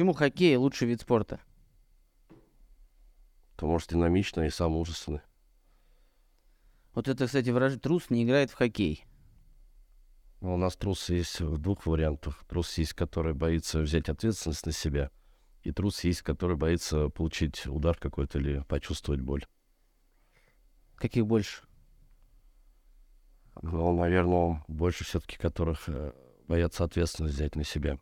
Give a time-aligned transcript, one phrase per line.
[0.00, 1.40] Почему хоккей лучший вид спорта?
[3.54, 5.20] Потому что динамично и самый ужасный.
[6.94, 9.04] Вот это, кстати, выражение трус не играет в хоккей.
[10.40, 12.42] Ну, у нас трус есть в двух вариантах.
[12.48, 15.10] Трус есть, который боится взять ответственность на себя,
[15.64, 19.44] и трус есть, который боится получить удар какой-то или почувствовать боль.
[20.94, 21.64] Каких больше?
[23.60, 26.14] Ну, наверное, больше все-таки которых э,
[26.48, 27.98] боятся ответственность взять на себя.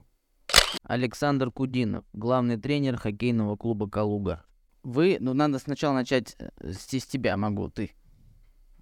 [0.82, 4.44] Александр Кудинов, главный тренер хоккейного клуба «Калуга».
[4.82, 7.92] Вы, ну, надо сначала начать э, с, с тебя, могу, ты.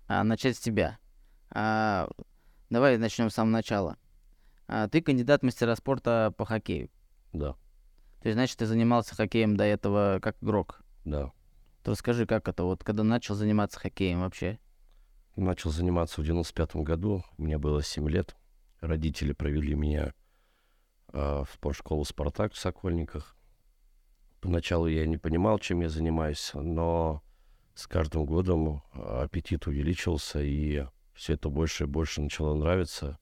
[0.06, 0.98] А, начать с тебя.
[1.50, 2.08] А,
[2.70, 3.96] давай начнем с самого начала.
[4.68, 6.90] А, ты кандидат мастера спорта по хоккею.
[7.32, 7.52] Да,
[8.20, 10.82] То есть, значит, ты занимался хоккеем до этого как игрок.
[11.04, 11.32] да.
[11.82, 14.58] То расскажи, как это, вот когда начал заниматься хоккеем вообще?
[15.36, 18.34] Начал заниматься в 95 году, мне было 7 лет.
[18.80, 20.12] Родители провели меня
[21.12, 23.36] в спортшколу «Спартак» в Сокольниках.
[24.40, 27.22] Поначалу я не понимал, чем я занимаюсь, но
[27.74, 33.18] с каждым годом а, аппетит увеличился, и все это больше и больше начало нравиться.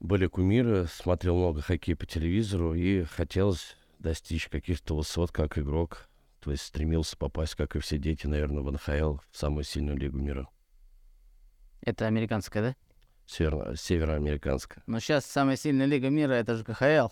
[0.00, 6.08] Были кумиры, смотрел много хоккея по телевизору, и хотелось достичь каких-то высот как игрок.
[6.40, 10.18] То есть стремился попасть, как и все дети, наверное, в НХЛ, в самую сильную лигу
[10.18, 10.48] мира.
[11.80, 12.76] Это американская, да?
[13.28, 17.08] Северо- североамериканская, Но сейчас самая сильная лига мира это же КХЛ.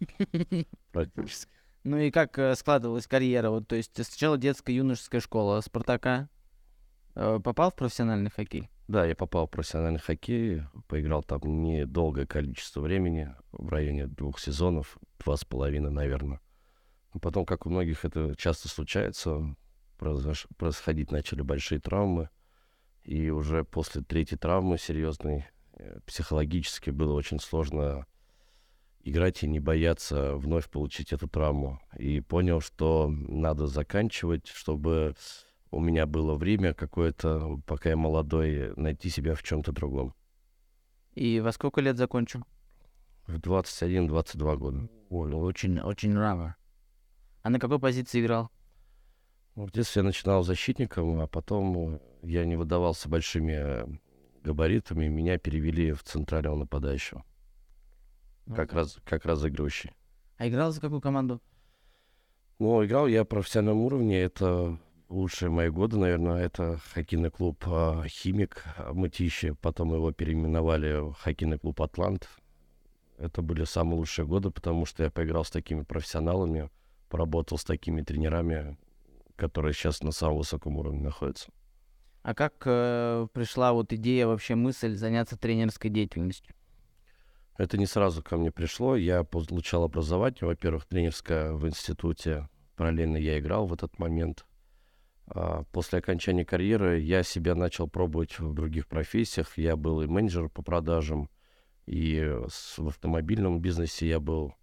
[0.92, 1.52] практически.
[1.84, 3.50] Ну и как э, складывалась карьера?
[3.50, 6.28] Вот, то есть сначала детская юношеская школа Спартака.
[7.14, 8.70] Э, попал в профессиональный хоккей?
[8.88, 14.96] Да, я попал в профессиональный хоккей, поиграл там недолгое количество времени, в районе двух сезонов,
[15.18, 16.40] два с половиной, наверное.
[17.12, 19.54] Но потом, как у многих это часто случается,
[19.98, 22.30] произош- происходить начали большие травмы,
[23.04, 25.46] и уже после третьей травмы серьезной
[26.06, 28.06] психологически было очень сложно
[29.02, 31.80] играть и не бояться вновь получить эту травму.
[31.96, 35.14] И понял, что надо заканчивать, чтобы
[35.70, 40.14] у меня было время какое-то, пока я молодой, найти себя в чем-то другом.
[41.14, 42.44] И во сколько лет закончил?
[43.26, 44.88] В 21-22 года.
[45.10, 46.56] Ой, очень, очень рано.
[47.42, 48.50] А на какой позиции играл?
[49.54, 53.86] Ну, В детстве я начинал защитником, а потом э, я не выдавался большими э,
[54.42, 57.24] габаритами, меня перевели в центрального нападающего,
[58.54, 59.92] как, раз, как разыгрывающий.
[60.36, 61.40] А играл за какую команду?
[62.58, 64.78] Ну, играл я в профессиональном уровне, это
[65.08, 71.14] лучшие мои годы, наверное, это хоккейный клуб а, «Химик» а, Мытищи, потом его переименовали в
[71.14, 72.28] хоккейный клуб «Атлант».
[73.16, 76.70] Это были самые лучшие годы, потому что я поиграл с такими профессионалами,
[77.08, 78.76] поработал с такими тренерами,
[79.36, 81.50] которые сейчас на самом высоком уровне находятся.
[82.28, 86.54] А как э, пришла вот идея, вообще мысль заняться тренерской деятельностью?
[87.56, 88.96] Это не сразу ко мне пришло.
[88.96, 92.50] Я получал образование, во-первых, тренерское в институте.
[92.76, 94.44] Параллельно я играл в этот момент.
[95.26, 99.56] А После окончания карьеры я себя начал пробовать в других профессиях.
[99.56, 101.30] Я был и менеджер по продажам,
[101.86, 102.20] и
[102.76, 104.54] в автомобильном бизнесе я был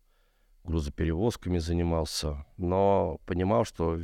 [0.65, 3.99] грузоперевозками занимался, но понимал, что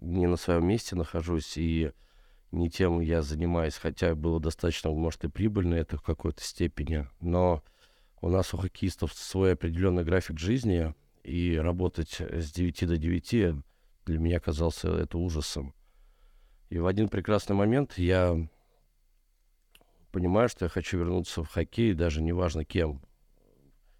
[0.00, 1.92] не на своем месте нахожусь и
[2.58, 7.62] не тем я занимаюсь, хотя было достаточно, может, и прибыльно это в какой-то степени, но
[8.20, 10.94] у нас у хоккеистов свой определенный график жизни,
[11.24, 13.64] и работать с 9 до 9
[14.06, 15.74] для меня казался это ужасом.
[16.68, 18.36] И в один прекрасный момент я
[20.12, 23.02] понимаю, что я хочу вернуться в хоккей, даже неважно кем,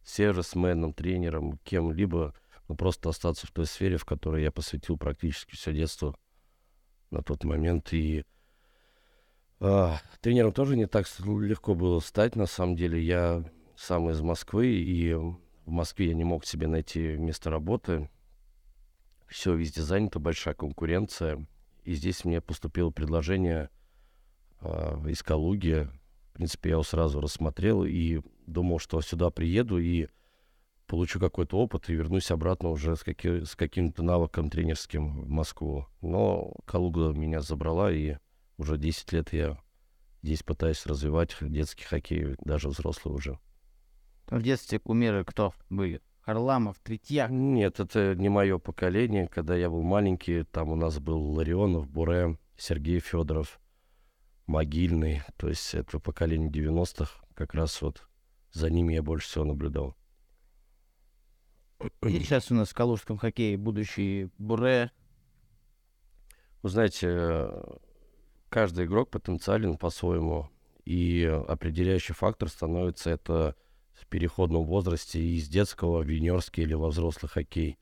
[0.05, 2.35] сервисменом, тренером, кем-либо,
[2.69, 6.15] но просто остаться в той сфере, в которой я посвятил практически все детство
[7.11, 7.93] на тот момент.
[7.93, 8.25] И
[10.21, 13.03] тренером тоже не так легко было стать, на самом деле.
[13.03, 13.45] Я
[13.77, 18.11] сам из Москвы, и в Москве я не мог себе найти место работы.
[19.27, 21.47] Все везде занято, большая конкуренция.
[21.85, 23.71] И здесь мне поступило предложение
[24.61, 25.89] а, из Калуги.
[26.33, 30.09] В принципе, я его сразу рассмотрел и думал, что сюда приеду и
[30.87, 35.87] получу какой-то опыт и вернусь обратно уже с, каки- с каким-то навыком тренерским в Москву.
[36.03, 38.17] Но Калуга меня забрала, и
[38.57, 39.59] уже 10 лет я
[40.23, 43.39] здесь пытаюсь развивать детский хоккей, даже взрослый уже.
[44.27, 46.01] В детстве кумиры кто были?
[46.21, 47.31] Харламов, Третьяк.
[47.31, 49.29] Нет, это не мое поколение.
[49.29, 53.61] Когда я был маленький, там у нас был Ларионов, Буре, Сергей Федоров,
[54.47, 55.23] Могильный.
[55.37, 57.11] То есть это поколение 90-х.
[57.35, 58.09] Как раз вот
[58.53, 59.95] за ними я больше всего наблюдал.
[62.03, 64.91] И сейчас у нас в калужском хоккее будущий Буре.
[66.63, 67.77] Вы знаете, э,
[68.55, 70.49] каждый игрок потенциален по-своему.
[70.85, 73.57] И определяющий фактор становится это
[73.95, 77.81] в переходном возрасте из детского в юниорский или во взрослый хоккей.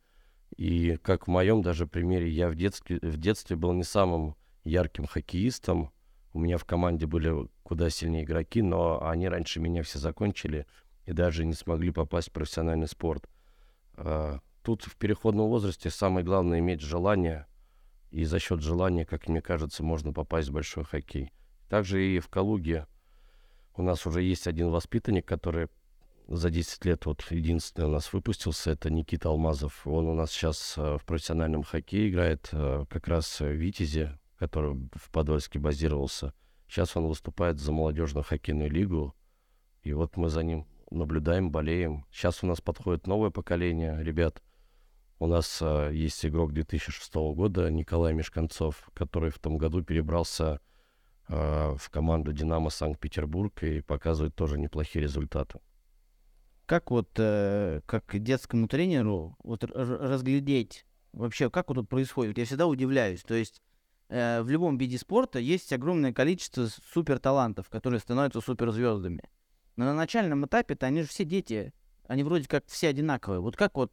[0.57, 4.35] И как в моем даже примере, я в детстве, в детстве был не самым
[4.65, 5.93] ярким хоккеистом.
[6.33, 10.65] У меня в команде были куда сильнее игроки, но они раньше меня все закончили
[11.05, 13.29] и даже не смогли попасть в профессиональный спорт.
[13.97, 17.47] А, тут в переходном возрасте самое главное иметь желание,
[18.13, 21.33] и за счет желания, как мне кажется, можно попасть в большой хоккей.
[21.69, 22.87] Также и в Калуге
[23.75, 25.69] у нас уже есть один воспитанник, который
[26.29, 29.87] за 10 лет вот единственный у нас выпустился, это Никита Алмазов.
[29.87, 34.89] Он у нас сейчас э, в профессиональном хоккее играет, э, как раз в Витязе, который
[34.95, 36.35] в Подольске базировался.
[36.69, 39.15] Сейчас он выступает за молодежную хоккейную лигу.
[39.83, 42.07] И вот мы за ним наблюдаем, болеем.
[42.11, 44.43] Сейчас у нас подходит новое поколение ребят.
[45.23, 50.61] У нас э, есть игрок 2006 года Николай Мешканцов, который в том году перебрался
[51.29, 55.61] э, в команду «Динамо Санкт-Петербург» и показывает тоже неплохие результаты.
[56.67, 62.37] Как вот, э, как детскому тренеру, вот разглядеть вообще, как вот тут происходит?
[62.37, 63.23] Я всегда удивляюсь.
[63.23, 63.63] То есть
[64.09, 69.23] э, в любом виде спорта есть огромное количество суперталантов, которые становятся суперзвездами.
[69.77, 71.73] Но на начальном этапе-то они же все дети,
[72.09, 73.39] они вроде как все одинаковые.
[73.39, 73.93] Вот как вот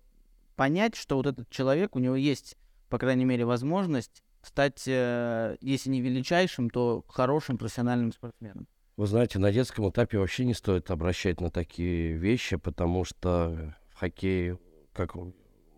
[0.60, 2.58] понять, что вот этот человек, у него есть,
[2.90, 8.68] по крайней мере, возможность стать, э, если не величайшим, то хорошим профессиональным спортсменом?
[8.98, 14.00] Вы знаете, на детском этапе вообще не стоит обращать на такие вещи, потому что в
[14.00, 14.60] хоккее,
[14.92, 15.16] как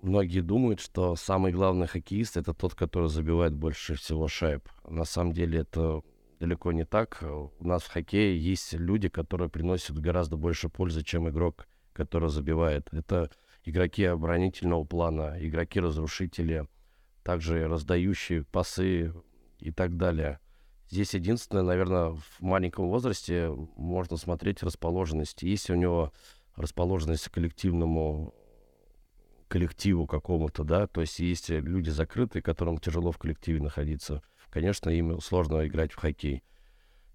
[0.01, 4.67] многие думают, что самый главный хоккеист это тот, который забивает больше всего шайб.
[4.89, 6.01] На самом деле это
[6.39, 7.21] далеко не так.
[7.21, 12.87] У нас в хоккее есть люди, которые приносят гораздо больше пользы, чем игрок, который забивает.
[12.91, 13.29] Это
[13.63, 16.67] игроки оборонительного плана, игроки-разрушители,
[17.23, 19.13] также раздающие пасы
[19.59, 20.39] и так далее.
[20.89, 25.41] Здесь единственное, наверное, в маленьком возрасте можно смотреть расположенность.
[25.43, 26.11] Если у него
[26.55, 28.33] расположенность к коллективному
[29.47, 35.19] коллективу какому-то, да, то есть есть люди закрытые, которым тяжело в коллективе находиться, конечно, им
[35.21, 36.43] сложно играть в хоккей.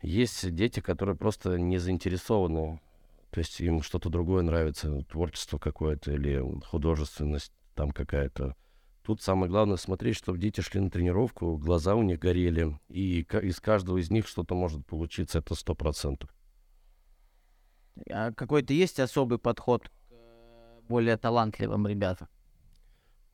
[0.03, 2.81] Есть дети, которые просто не заинтересованы,
[3.37, 8.57] то есть им что-то другое нравится, творчество какое-то или художественность там какая-то.
[9.03, 13.61] Тут самое главное смотреть, чтобы дети шли на тренировку, глаза у них горели, и из
[13.61, 16.35] каждого из них что-то может получиться, это сто процентов.
[18.11, 22.29] А какой-то есть особый подход к более талантливым ребятам?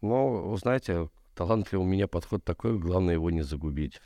[0.00, 4.00] Ну, вы знаете, талантливый у меня подход такой, главное его не загубить.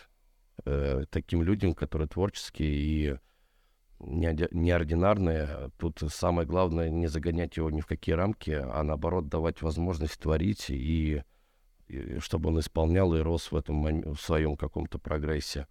[0.66, 3.18] Э, таким людям, которые творческие и
[4.00, 10.18] неординарные, тут самое главное не загонять его ни в какие рамки, а наоборот давать возможность
[10.18, 11.22] творить и
[12.18, 15.68] чтобы он исполнял и рос в этом в своем каком-то прогрессе.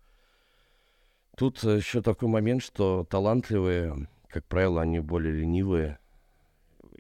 [1.36, 6.00] Тут еще такой момент, что талантливые, как правило, они более ленивые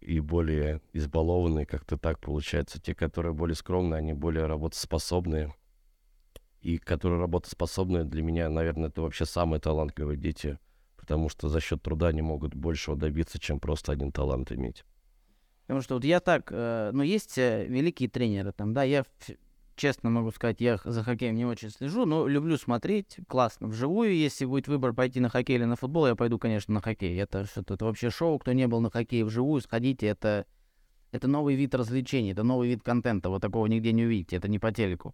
[0.01, 2.81] и более избалованные, как-то так получается.
[2.81, 5.55] Те, которые более скромные, они более работоспособные.
[6.59, 10.59] И которые работоспособные для меня, наверное, это вообще самые талантливые дети,
[11.05, 14.83] потому что за счет труда они могут большего добиться, чем просто один талант иметь.
[15.67, 19.05] Потому что вот я так, э, ну, есть э, великие тренеры там, да, я
[19.75, 24.15] честно могу сказать, я за хоккеем не очень слежу, но люблю смотреть, классно, вживую.
[24.15, 27.15] Если будет выбор пойти на хоккей или на футбол, я пойду, конечно, на хоккей.
[27.19, 30.47] Это что-то, это вообще шоу, кто не был на хоккее вживую, сходите, это,
[31.11, 34.57] это новый вид развлечений, это новый вид контента, вот такого нигде не увидите, это не
[34.57, 35.13] по телеку.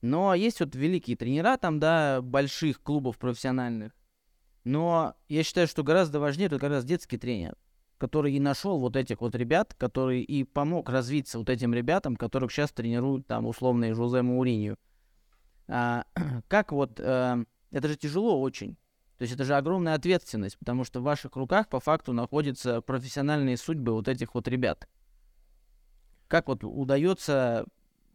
[0.00, 3.92] Но есть вот великие тренера там, да, больших клубов профессиональных.
[4.68, 7.56] Но я считаю, что гораздо важнее это как раз детский тренер
[7.96, 12.52] который и нашел вот этих вот ребят, который и помог развиться вот этим ребятам, которых
[12.52, 14.76] сейчас тренируют там условные Жузе Мауринью.
[15.66, 16.04] А,
[16.48, 18.76] как вот, а, это же тяжело очень.
[19.16, 23.56] То есть это же огромная ответственность, потому что в ваших руках по факту находятся профессиональные
[23.56, 24.88] судьбы вот этих вот ребят.
[26.28, 27.66] Как вот удается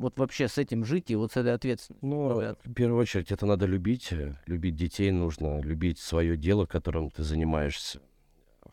[0.04, 2.08] вот вообще с этим жить и вот с этой ответственностью?
[2.08, 4.14] Ну, в первую очередь, это надо любить.
[4.46, 8.00] Любить детей нужно, любить свое дело, которым ты занимаешься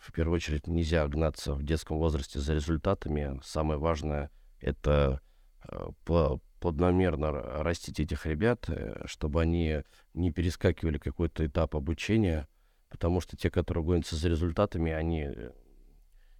[0.01, 3.39] в первую очередь нельзя гнаться в детском возрасте за результатами.
[3.45, 5.21] Самое важное— это
[5.69, 5.89] э,
[6.59, 7.31] планомерно
[7.63, 9.83] растить этих ребят, э, чтобы они
[10.15, 12.49] не перескакивали какой-то этап обучения,
[12.89, 15.51] потому что те, которые гонятся за результатами, они э,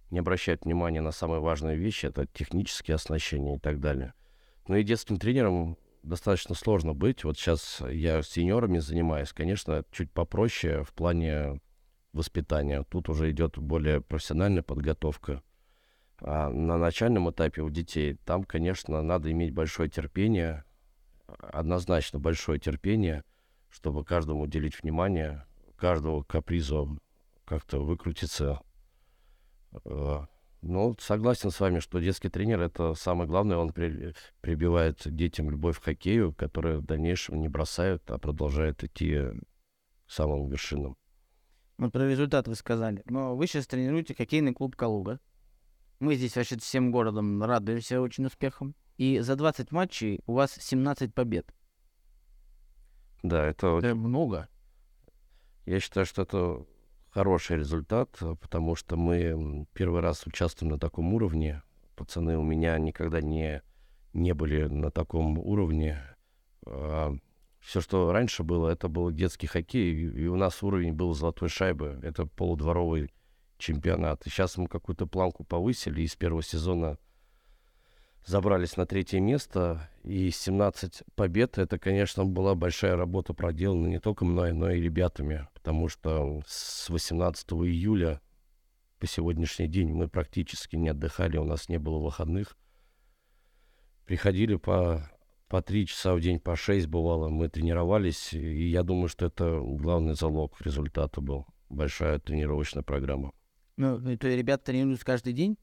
[0.09, 4.13] не обращают внимания на самые важные вещи, это технические оснащения и так далее.
[4.67, 7.23] Но и детским тренером достаточно сложно быть.
[7.23, 11.59] Вот сейчас я с сеньорами занимаюсь, конечно, чуть попроще в плане
[12.13, 12.83] воспитания.
[12.89, 15.41] Тут уже идет более профессиональная подготовка.
[16.19, 20.63] А на начальном этапе у детей там, конечно, надо иметь большое терпение,
[21.27, 23.23] однозначно большое терпение,
[23.69, 25.45] чтобы каждому уделить внимание,
[25.77, 26.99] каждого капризу
[27.45, 28.61] как-то выкрутиться.
[30.61, 33.57] Ну, согласен с вами, что детский тренер это самое главное.
[33.57, 39.15] Он при- прибивает детям любовь к хоккею, которая в дальнейшем не бросают, а продолжает идти
[39.15, 40.95] к самым вершинам.
[41.77, 43.01] Вот про результат вы сказали.
[43.05, 45.19] Но вы сейчас тренируете хоккейный клуб «Калуга».
[45.99, 48.75] Мы здесь вообще всем городом радуемся очень успехам.
[48.97, 51.51] И за 20 матчей у вас 17 побед.
[53.23, 54.47] Да, это Это много.
[55.65, 56.65] Я считаю, что это
[57.11, 61.61] хороший результат, э, потому что мы первый раз участвуем на таком уровне.
[61.95, 63.61] Пацаны у меня никогда не,
[64.13, 66.01] не были на таком уровне.
[67.59, 71.99] Все, что раньше было, это был детский хоккей, и у нас уровень был золотой шайбы.
[72.01, 73.11] Это полудворовый
[73.57, 74.25] чемпионат.
[74.25, 76.97] И сейчас мы какую-то планку повысили, и с первого сезона
[78.25, 84.25] забрались на третье место, и 17 побед, это, конечно, была большая работа проделана не только
[84.25, 88.19] мной, но и ребятами, потому что с 18 июля
[88.97, 92.57] по сегодняшний день мы практически не отдыхали, у нас не было выходных.
[94.05, 95.07] Приходили по,
[95.47, 99.59] по 3 часа в день, по 6 бывало, мы тренировались, и я думаю, что это
[99.61, 101.45] главный залог результата был.
[101.69, 103.31] Большая тренировочная программа.
[103.77, 105.57] Ну, то есть ребята тренируются каждый день,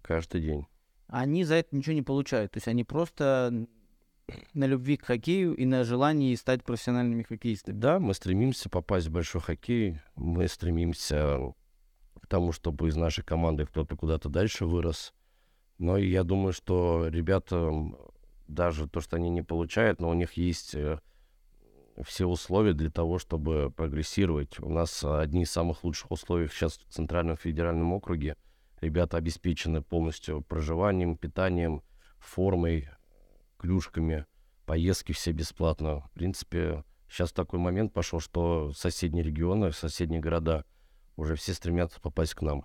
[0.00, 0.66] Каждый день.
[1.06, 2.52] они за это ничего не получают.
[2.52, 3.66] То есть они просто
[4.54, 7.76] на любви к хоккею и на желании стать профессиональными хоккеистами.
[7.76, 10.00] Да, мы стремимся попасть в большой хоккей.
[10.16, 11.54] Мы стремимся
[12.20, 15.12] к тому, чтобы из нашей команды кто-то куда-то дальше вырос.
[15.78, 17.70] Но я думаю, что ребята,
[18.48, 21.00] даже то, что они не получают, но у них есть э,
[22.02, 24.58] все условия для того, чтобы прогрессировать.
[24.60, 28.36] У нас одни из самых лучших условий сейчас в Центральном федеральном округе.
[28.80, 31.82] Ребята обеспечены полностью проживанием, питанием,
[32.18, 32.88] формой,
[33.58, 34.26] клюшками,
[34.66, 36.00] поездки все бесплатно.
[36.00, 40.64] В принципе, сейчас такой момент пошел, что соседние регионы, соседние города
[41.16, 42.64] уже все стремятся попасть к нам.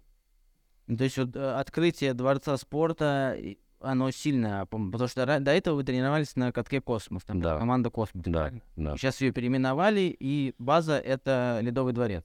[0.88, 3.38] То есть вот э, открытие дворца спорта,
[3.80, 7.58] оно сильно, пом- потому что до этого вы тренировались на катке «Космос», там Да.
[7.60, 8.24] команда «Космос».
[8.26, 8.98] Да, да.
[8.98, 12.24] Сейчас ее переименовали, и база— это Ледовый дворец.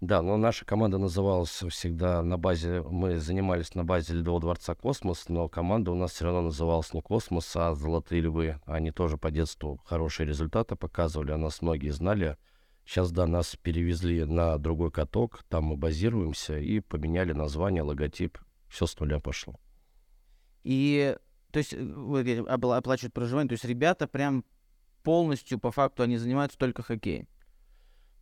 [0.00, 5.28] Да, но наша команда называлась всегда на базе, мы занимались на базе Ледового дворца «Космос»,
[5.28, 8.58] но команда у нас все равно называлась не «Космос», а «Золотые львы».
[8.64, 12.38] Они тоже по детству хорошие результаты показывали, о нас многие знали.
[12.86, 18.38] Сейчас, да, нас перевезли на другой каток, там мы базируемся и поменяли название, логотип.
[18.68, 19.60] Все с нуля пошло.
[20.64, 21.14] И,
[21.52, 24.46] то есть, вы говорите, оплачивают проживание, то есть ребята прям
[25.02, 27.28] полностью, по факту, они занимаются только хоккеем.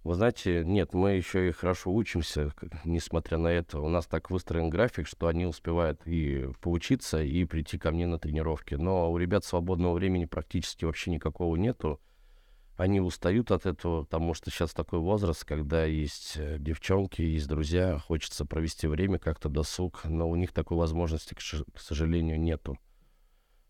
[0.09, 2.55] Вы знаете, нет, мы еще и хорошо учимся,
[2.87, 3.79] несмотря на это.
[3.79, 8.19] У нас так выстроен график, что они успевают и поучиться, и прийти ко мне на
[8.19, 8.75] тренировки.
[8.75, 12.01] Но у ребят свободного времени практически вообще никакого нету.
[12.79, 17.99] Они устают от этого, потому что сейчас такой возраст, когда есть э, девчонки, есть друзья,
[17.99, 22.79] хочется провести время как-то досуг, но у них такой возможности, к сожалению, нету.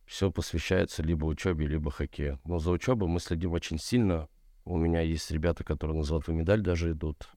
[0.06, 2.38] Все посвящается либо учебе, либо хоккею.
[2.44, 4.28] Но за учебой мы следим очень сильно,
[4.68, 7.30] у меня есть ребята, которые на золотую медаль даже идут.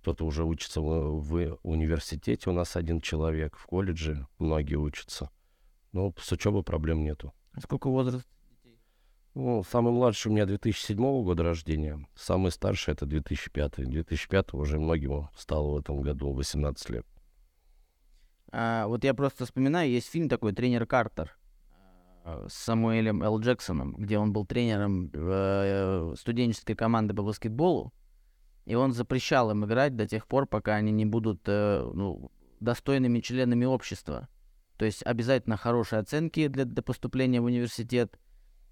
[0.00, 5.30] Кто-то уже учится в, в университете, у нас один человек, в колледже многие учатся.
[5.92, 7.32] Но с учебой проблем нету.
[7.52, 8.28] А Сколько возраст?
[9.34, 13.88] Ну, самый младший у меня 2007 года рождения, самый старший это 2005.
[13.88, 17.06] 2005 уже многим стало в этом году 18 лет.
[18.50, 21.34] А, вот я просто вспоминаю, есть фильм такой «Тренер Картер»
[22.24, 23.40] с Самуэлем Л.
[23.40, 27.92] Джексоном, где он был тренером э, студенческой команды по баскетболу,
[28.64, 33.20] и он запрещал им играть до тех пор, пока они не будут э, ну, достойными
[33.20, 34.28] членами общества.
[34.76, 38.18] То есть обязательно хорошие оценки для, для поступления в университет,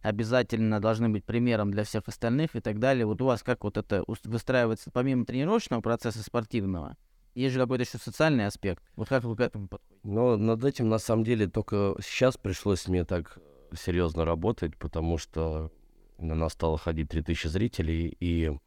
[0.02, 3.04] обязательно должны быть примером для всех остальных и так далее.
[3.04, 6.96] Вот у вас как вот это выстраивается помимо тренировочного процесса спортивного,
[7.34, 8.82] есть же какой-то еще социальный аспект.
[8.96, 9.89] Вот как вы к этому подходите?
[10.02, 13.38] Но над этим, на самом деле, только сейчас пришлось мне так
[13.74, 15.70] серьезно работать, потому что
[16.18, 18.58] на нас стало ходить 3000 зрителей, и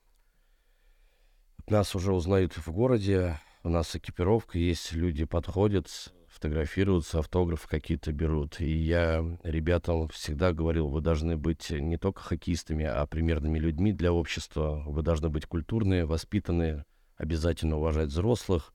[1.67, 5.87] нас уже узнают в городе, у нас экипировка есть, люди подходят,
[6.27, 8.59] фотографируются, автографы какие-то берут.
[8.59, 14.11] И я ребятам всегда говорил, вы должны быть не только хоккеистами, а примерными людьми для
[14.11, 14.83] общества.
[14.85, 16.85] Вы должны быть культурные, воспитанные,
[17.15, 18.73] обязательно уважать взрослых.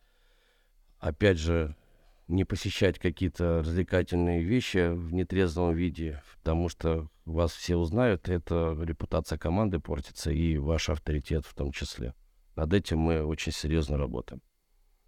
[0.99, 1.77] Опять же,
[2.29, 9.39] не посещать какие-то развлекательные вещи в нетрезвом виде, потому что вас все узнают, это репутация
[9.39, 12.15] команды портится и ваш авторитет в том числе.
[12.55, 14.43] Над этим мы очень серьезно работаем.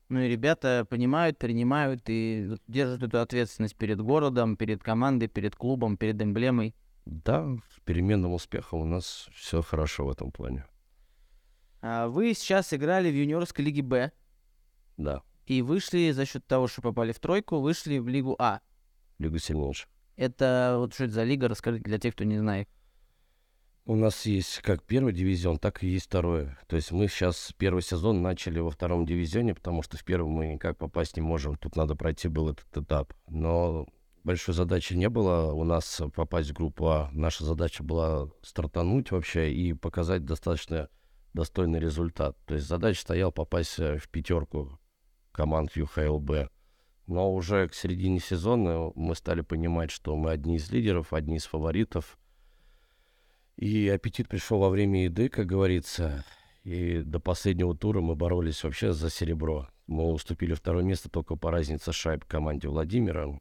[0.09, 5.97] Ну и ребята понимают, принимают и держат эту ответственность перед городом, перед командой, перед клубом,
[5.97, 6.75] перед эмблемой.
[7.05, 7.47] Да,
[7.77, 10.67] с переменным успехом у нас все хорошо в этом плане.
[11.81, 14.13] А вы сейчас играли в юниорской лиге Б.
[14.97, 15.23] Да.
[15.51, 18.61] И вышли за счет того, что попали в тройку, вышли в Лигу А.
[19.19, 19.89] Лигу сильнейших.
[20.15, 21.49] Это вот что это за лига?
[21.49, 22.69] Расскажите для тех, кто не знает.
[23.85, 26.51] У нас есть как первый дивизион, так и есть второй.
[26.69, 30.53] То есть мы сейчас первый сезон начали во втором дивизионе, потому что в первом мы
[30.53, 31.57] никак попасть не можем.
[31.57, 33.13] Тут надо пройти был этот этап.
[33.27, 33.89] Но
[34.23, 37.11] большой задачи не было у нас попасть в группу А.
[37.11, 40.89] Наша задача была стартануть вообще и показать достаточно
[41.35, 42.37] достойный результат.
[42.47, 44.79] То есть задача стояла попасть э, в пятерку
[45.33, 46.51] команд ЮХЛБ.
[47.07, 51.45] Но уже к середине сезона мы стали понимать, что мы одни из лидеров, одни из
[51.45, 52.19] фаворитов.
[53.57, 56.25] И аппетит пришел во время еды, как говорится.
[56.63, 59.69] И до последнего тура мы боролись вообще за серебро.
[59.87, 63.41] Мы уступили второе место только по разнице шайб команде Владимира.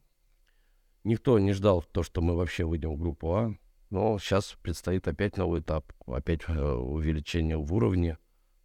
[1.04, 3.54] Никто не ждал то, что мы вообще выйдем в группу А.
[3.90, 8.18] Но сейчас предстоит опять новый этап, опять э, увеличение в уровне.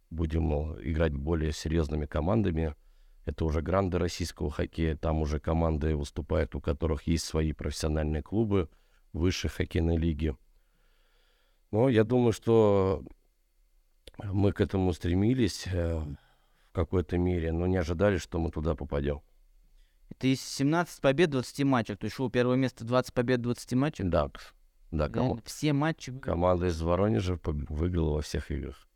[0.09, 2.75] Будем э, играть более серьезными командами.
[3.25, 4.95] Это уже гранды российского хоккея.
[4.95, 8.69] Там уже команды выступают, у которых есть свои профессиональные клубы
[9.13, 10.35] высшей хоккейной лиги.
[11.71, 13.03] Но я думаю, что
[14.23, 19.21] мы к этому стремились э, в какой-то мере, но не ожидали, что мы туда попадем.
[20.09, 21.97] Это из 17 побед 20 матчах.
[21.97, 24.07] То есть у первого места 20 побед 20 матчах?
[24.07, 24.29] Да,
[24.91, 25.41] да, ком...
[25.45, 26.17] все матчи.
[26.19, 28.87] Команда из Воронежа выиграла во всех играх.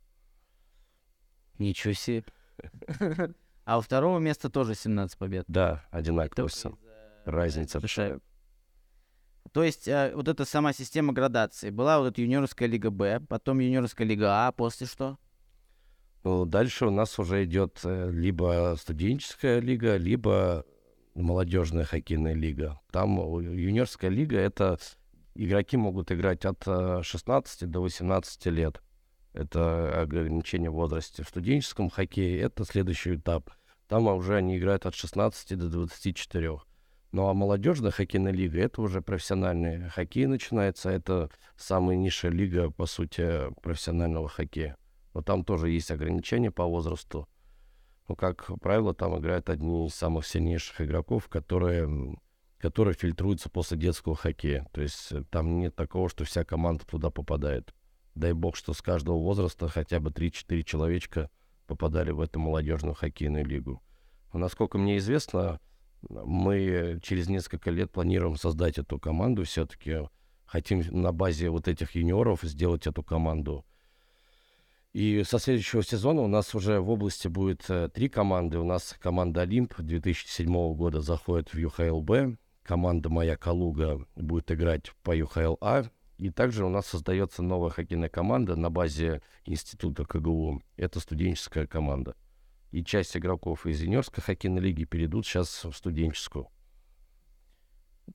[1.58, 2.24] Ничего себе.
[3.70, 5.44] А у второго места тоже 17 побед.
[5.46, 6.48] Да, одинаково.
[7.24, 7.78] Разница.
[7.78, 8.18] Большая.
[9.52, 11.70] То есть э, вот эта сама система градации.
[11.70, 15.18] Была вот эта юниорская лига Б, потом юниорская лига А, после что?
[16.24, 20.66] Ну, дальше у нас уже идет э, либо студенческая лига, либо
[21.14, 22.80] молодежная хоккейная лига.
[22.90, 24.80] Там юниорская лига это
[25.36, 26.64] игроки могут играть от
[27.06, 28.82] 16 э, до 18 лет.
[29.32, 31.22] Это ограничение в возрасте.
[31.22, 33.48] В студенческом хоккее это следующий этап.
[33.90, 36.60] Там уже они играют от 16 до 24.
[37.10, 40.90] Ну а молодежная хоккейная лига это уже профессиональный хоккей начинается.
[40.90, 44.76] Это самая низшая лига, по сути, профессионального хоккея.
[45.12, 47.28] Но там тоже есть ограничения по возрасту.
[48.06, 52.16] Но, как правило, там играют одни из самых сильнейших игроков, которые,
[52.58, 54.68] которые фильтруются после детского хоккея.
[54.70, 57.74] То есть э, там нет такого, что вся команда туда попадает.
[58.14, 61.28] Дай бог, что с каждого возраста хотя бы 3-4 человечка
[61.70, 63.80] попадали в эту молодежную хоккейную лигу.
[64.32, 65.60] Насколько мне известно,
[66.02, 70.08] мы через несколько лет планируем создать эту команду все-таки.
[70.46, 73.64] Хотим на базе вот этих юниоров сделать эту команду.
[74.92, 78.58] И со следующего сезона у нас уже в области будет э, три команды.
[78.58, 82.36] У нас команда «Олимп» 2007 года заходит в ЮХЛБ.
[82.64, 85.88] Команда «Моя Калуга» будет играть по ЮХЛА.
[86.20, 90.62] И также у нас создается новая хоккейная команда на базе института КГУ.
[90.76, 92.14] Это студенческая команда
[92.72, 96.48] и часть игроков из юниорской хоккейной лиги перейдут сейчас в студенческую.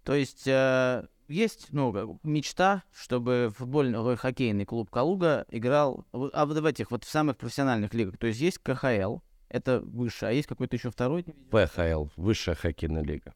[0.03, 6.65] То есть э, есть ну, мечта, чтобы футбольный хоккейный клуб Калуга играл, а вот в
[6.65, 8.17] этих вот в самых профессиональных лигах.
[8.17, 11.23] То есть есть КХЛ, это выше, а есть какой-то еще второй?
[11.49, 13.33] ПХЛ, высшая хоккейная лига.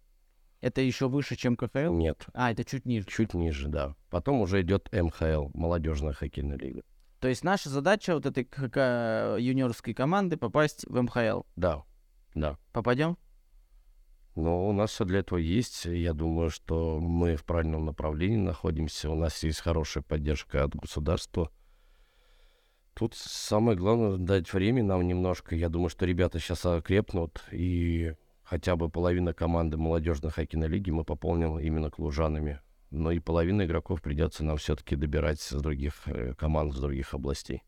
[0.62, 1.94] Это еще выше, чем КХЛ?
[1.94, 2.26] Нет.
[2.34, 3.06] А, это чуть ниже.
[3.08, 3.96] Чуть ниже, да.
[4.10, 6.82] Потом уже идет МХЛ, молодежная хоккейная лига.
[7.20, 8.44] То есть наша задача вот этой
[9.42, 11.44] юниорской команды попасть в МХЛ.
[11.56, 11.84] Да,
[12.34, 12.58] да.
[12.74, 13.18] Попадем?
[14.36, 15.86] Ну, у нас все для этого есть.
[15.86, 19.10] Я думаю, что мы в правильном направлении находимся.
[19.10, 21.52] У нас есть хорошая поддержка от государства.
[22.94, 25.56] Тут самое главное дать время нам немножко.
[25.56, 28.14] Я думаю, что ребята сейчас окрепнут, и
[28.50, 32.60] хотя бы половина команды молодежной хоккейной лиги мы пополним именно клужанами
[32.92, 37.64] но и половина игроков придется нам все-таки добирать с других э, команд, с других областей.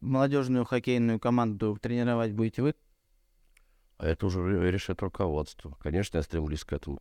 [0.00, 2.74] Молодежную хоккейную команду тренировать будете вы?
[3.98, 4.40] А это уже
[4.70, 5.76] решит руководство.
[5.80, 7.00] Конечно, я стремлюсь к этому.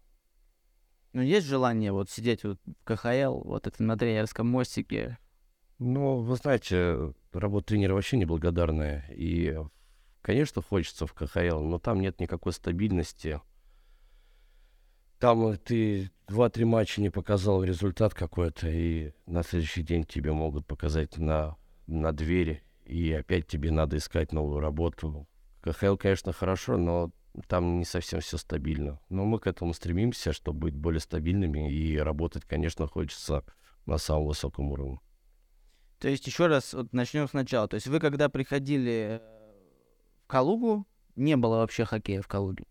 [1.13, 5.17] Ну, есть желание вот сидеть вот в КХЛ, вот это на тренерском мостике?
[5.79, 9.09] Ну, вы знаете, работа тренера вообще неблагодарная.
[9.15, 9.57] И,
[10.21, 13.41] конечно, хочется в КХЛ, но там нет никакой стабильности.
[15.19, 21.17] Там ты два-три матча не показал результат какой-то, и на следующий день тебе могут показать
[21.17, 25.27] на, на двери, и опять тебе надо искать новую работу.
[25.61, 27.11] КХЛ, конечно, хорошо, но
[27.47, 28.99] там не совсем все стабильно.
[29.09, 33.43] Но мы к этому стремимся, чтобы быть более стабильными, и работать, конечно, хочется
[33.85, 34.99] на самом высоком уровне.
[35.99, 37.67] То есть, еще раз, вот начнем сначала.
[37.67, 39.38] То есть, вы когда приходили в
[40.29, 42.63] Калугу, не было вообще хоккея в Калуге?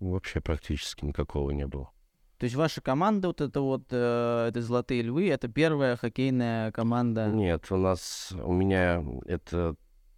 [0.00, 1.90] Вообще практически никакого не было.
[2.38, 7.28] То есть ваша команда, вот это вот, э, это «Золотые львы», это первая хоккейная команда?
[7.28, 9.76] Нет, у нас, у меня это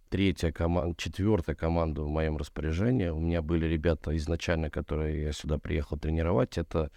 [0.09, 3.09] третья команда, четвертая команда в моем распоряжении.
[3.09, 6.57] У меня были ребята изначально, которые я сюда приехал тренировать.
[6.57, 6.91] Это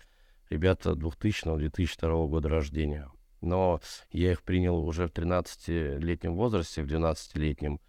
[0.48, 3.10] ребята 2000-2002 года рождения.
[3.42, 7.80] Но я их принял уже в 13-летнем возрасте, в 12-летнем.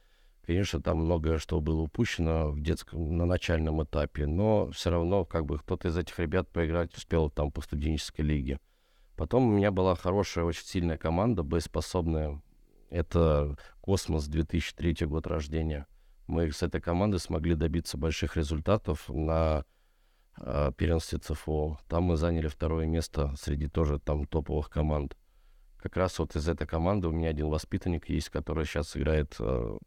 [0.45, 5.45] Конечно, там многое что было упущено в детском, на начальном этапе, но все равно как
[5.45, 8.59] бы кто-то из этих ребят поиграть успел там по студенческой лиге.
[9.15, 12.41] Потом у меня была хорошая, очень сильная команда, боеспособная.
[12.91, 15.87] Это «Космос» 2003 год рождения.
[16.27, 19.65] Мы с этой командой смогли добиться больших результатов на
[20.37, 21.79] э, первенстве ЦФО.
[21.87, 25.17] Там мы заняли второе место среди тоже там топовых команд.
[25.77, 29.77] Как раз вот из этой команды у меня один воспитанник есть, который сейчас играет э,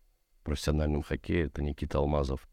[0.48, 2.48] профессиональном хоккее, это Никита Алмазов.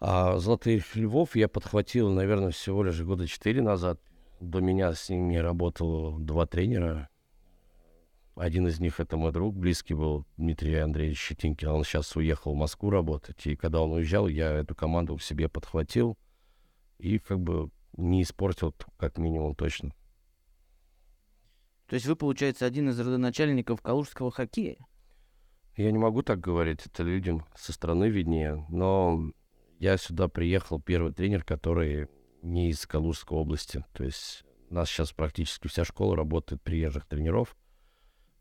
[0.00, 4.00] А «Золотых львов» я подхватил, наверное, всего лишь года четыре назад.
[4.40, 7.08] До меня с ними работало два тренера.
[8.36, 11.68] Один из них— это мой друг, близкий был, Дмитрий Андреевич Щетинкин.
[11.68, 13.44] Он сейчас уехал в Москву работать.
[13.46, 16.16] И когда он уезжал, я эту команду в себе подхватил
[16.98, 19.92] и как бы не испортил, как минимум, точно.
[21.88, 24.76] То есть вы, получается, один из родоначальников калужского хоккея?
[25.78, 29.30] Я не могу так говорить, это людям со стороны виднее, но
[29.78, 32.08] я сюда приехал первый тренер, который
[32.42, 33.84] не из Калужской области.
[33.92, 37.56] То есть у нас сейчас практически вся школа работает приезжих тренеров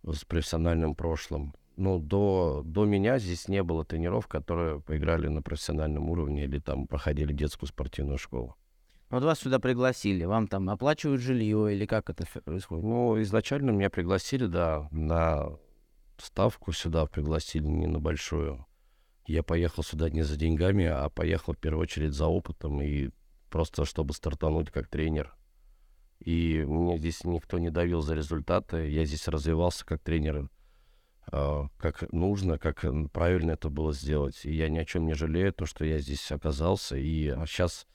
[0.03, 1.53] с профессиональным прошлым.
[1.75, 6.87] Но до, до меня здесь не было тренеров, которые поиграли на профессиональном уровне или там
[6.87, 8.55] проходили детскую спортивную школу.
[9.11, 12.83] Вот вас сюда пригласили, вам там оплачивают жилье или как это происходит?
[12.83, 15.51] Ну, изначально меня пригласили, да, на
[16.21, 18.65] ставку сюда пригласили не на большую.
[19.25, 23.09] Я поехал сюда не за деньгами, а поехал в первую очередь за опытом и
[23.49, 25.35] просто чтобы стартануть как тренер.
[26.19, 28.89] И мне здесь никто не давил за результаты.
[28.89, 30.49] Я здесь развивался как тренер,
[31.31, 34.45] э, как нужно, как правильно это было сделать.
[34.45, 36.95] И я ни о чем не жалею, то, что я здесь оказался.
[36.95, 37.85] И сейчас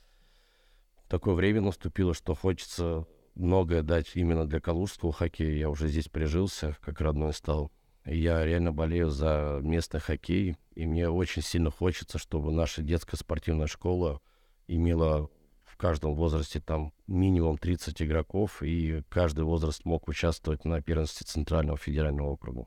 [1.09, 5.57] такое время наступило, что хочется многое дать именно для калужского хоккея.
[5.57, 7.73] Я уже здесь прижился, как родной стал.
[8.05, 13.69] Я реально болею за местный хоккей, и мне очень сильно хочется, чтобы наша детская спортивная
[13.69, 14.21] школа
[14.67, 15.31] имела
[15.63, 21.79] в каждом возрасте там минимум 30 игроков, и каждый возраст мог участвовать на первенстве Центрального
[21.79, 22.67] федерального округа.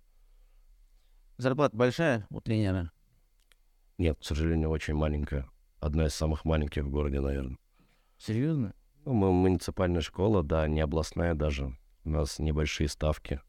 [1.37, 2.91] Зарплата большая у тренера?
[3.97, 5.49] Нет, к сожалению, очень маленькая.
[5.79, 7.57] Одна из самых маленьких в городе, наверное.
[8.17, 8.73] Серьезно?
[9.03, 11.77] Ну, мы муниципальная школа, да, не областная даже.
[12.05, 13.41] У нас небольшие ставки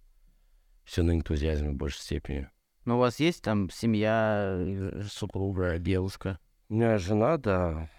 [0.87, 2.49] все на энтузиазме в большей степени.
[2.87, 4.59] Но у вас есть там семья,
[5.11, 6.39] супруга, девушка?
[6.69, 7.91] У меня жена, да.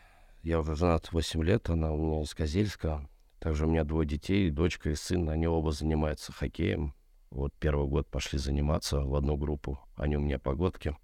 [0.42, 3.08] Я уже женат 8 лет, она у меня из Козельска.
[3.40, 5.30] Также у меня двое детей, дочка и сын.
[5.30, 6.96] Они оба занимаются хоккеем.
[7.30, 9.78] Вот первый год пошли заниматься в одну группу.
[9.96, 10.96] Они у меня погодки.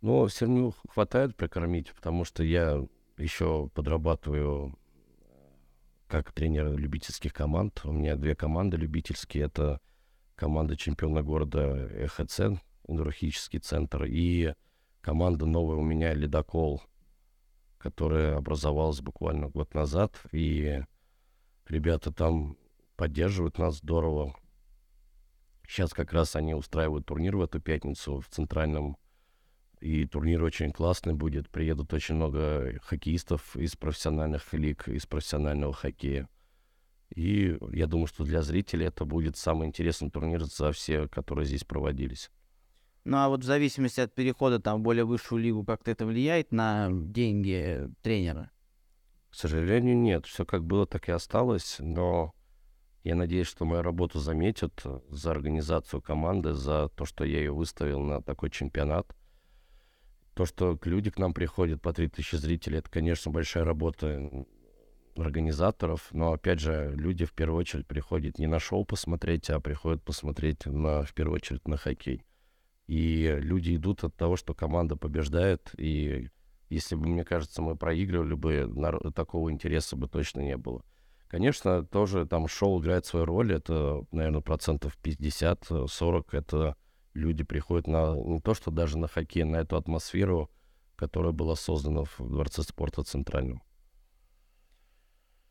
[0.00, 4.78] Но все равно хватает прокормить, потому что я еще подрабатываю
[6.06, 7.80] как тренер любительских команд.
[7.84, 9.44] У меня две команды любительские.
[9.44, 9.80] Это
[10.38, 14.54] команда чемпиона города ЭХЦ, энергетический центр, и
[15.00, 16.80] команда новая у меня «Ледокол»,
[17.76, 20.80] которая образовалась буквально год назад, и
[21.66, 22.56] ребята там
[22.96, 24.34] поддерживают нас здорово.
[25.66, 28.96] Сейчас как раз они устраивают турнир в эту пятницу в Центральном,
[29.80, 31.50] и турнир очень классный будет.
[31.50, 36.28] Приедут очень много хоккеистов из профессиональных лиг, из профессионального хоккея.
[37.14, 41.64] И я думаю, что для зрителей это будет самый интересный турнир за все, которые здесь
[41.64, 42.30] проводились.
[43.04, 46.52] Ну а вот в зависимости от перехода там в более высшую лигу, как-то это влияет
[46.52, 48.50] на деньги тренера?
[49.30, 50.26] К сожалению, нет.
[50.26, 51.76] Все как было, так и осталось.
[51.78, 52.34] Но
[53.04, 58.00] я надеюсь, что мою работу заметят за организацию команды, за то, что я ее выставил
[58.00, 59.16] на такой чемпионат.
[60.34, 64.46] То, что люди к нам приходят по 3000 зрителей, это, конечно, большая работа
[65.20, 70.02] организаторов, но опять же люди в первую очередь приходят не на шоу посмотреть, а приходят
[70.02, 72.24] посмотреть на, в первую очередь на хоккей.
[72.86, 76.30] И люди идут от того, что команда побеждает, и
[76.70, 80.82] если бы, мне кажется, мы проигрывали бы, такого интереса бы точно не было.
[81.28, 86.76] Конечно, тоже там шоу играет свою роль, это, наверное, процентов 50-40, это
[87.12, 90.50] люди приходят на не то, что даже на хоккей, на эту атмосферу,
[90.96, 93.62] которая была создана в Дворце спорта Центральном.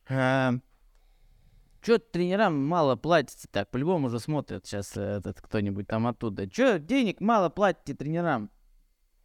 [0.09, 0.53] А,
[1.81, 3.69] Че тренерам мало платите так?
[3.69, 6.49] По-любому уже смотрят сейчас э, этот кто-нибудь там оттуда.
[6.49, 8.49] Че денег мало платите тренерам?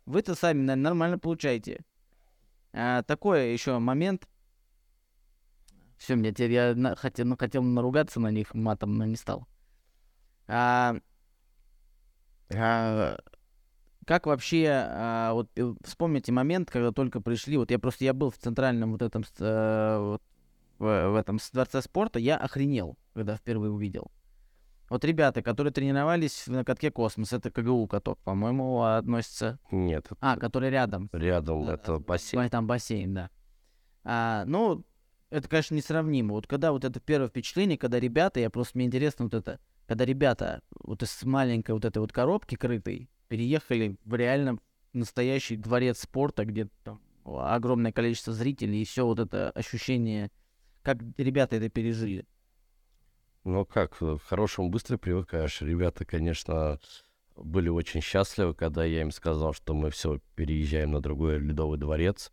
[0.06, 1.84] Вы-то сами, наверное, нормально получаете.
[2.72, 4.28] А, такой еще момент.
[5.96, 9.46] Все, мне теперь я на, хотел, ну, хотел наругаться на них матом, но не стал.
[10.46, 10.96] А,
[12.54, 13.18] а,
[14.06, 18.30] как вообще, а, вот э, вспомните момент, когда только пришли, вот я просто, я был
[18.30, 20.22] в центральном вот этом, э, вот,
[20.82, 24.10] в, в этом дворце спорта, я охренел, когда впервые увидел.
[24.88, 29.58] Вот ребята, которые тренировались на катке «Космос», это КГУ каток, по-моему, относится.
[29.70, 30.08] Нет.
[30.20, 31.08] А, который рядом.
[31.12, 32.50] Рядом, это бассейн.
[32.50, 33.30] Там бассейн, да.
[34.04, 34.84] А, ну,
[35.30, 36.32] это, конечно, несравнимо.
[36.32, 40.04] Вот когда вот это первое впечатление, когда ребята, я просто, мне интересно вот это, когда
[40.04, 44.58] ребята вот из маленькой вот этой вот коробки крытой переехали в реально
[44.92, 50.30] настоящий дворец спорта, где там огромное количество зрителей и все вот это ощущение,
[50.82, 52.26] как ребята это пережили.
[53.44, 55.60] Ну как, к хорошему быстро привыкаешь.
[55.62, 56.78] Ребята, конечно,
[57.36, 62.32] были очень счастливы, когда я им сказал, что мы все переезжаем на другой ледовый дворец.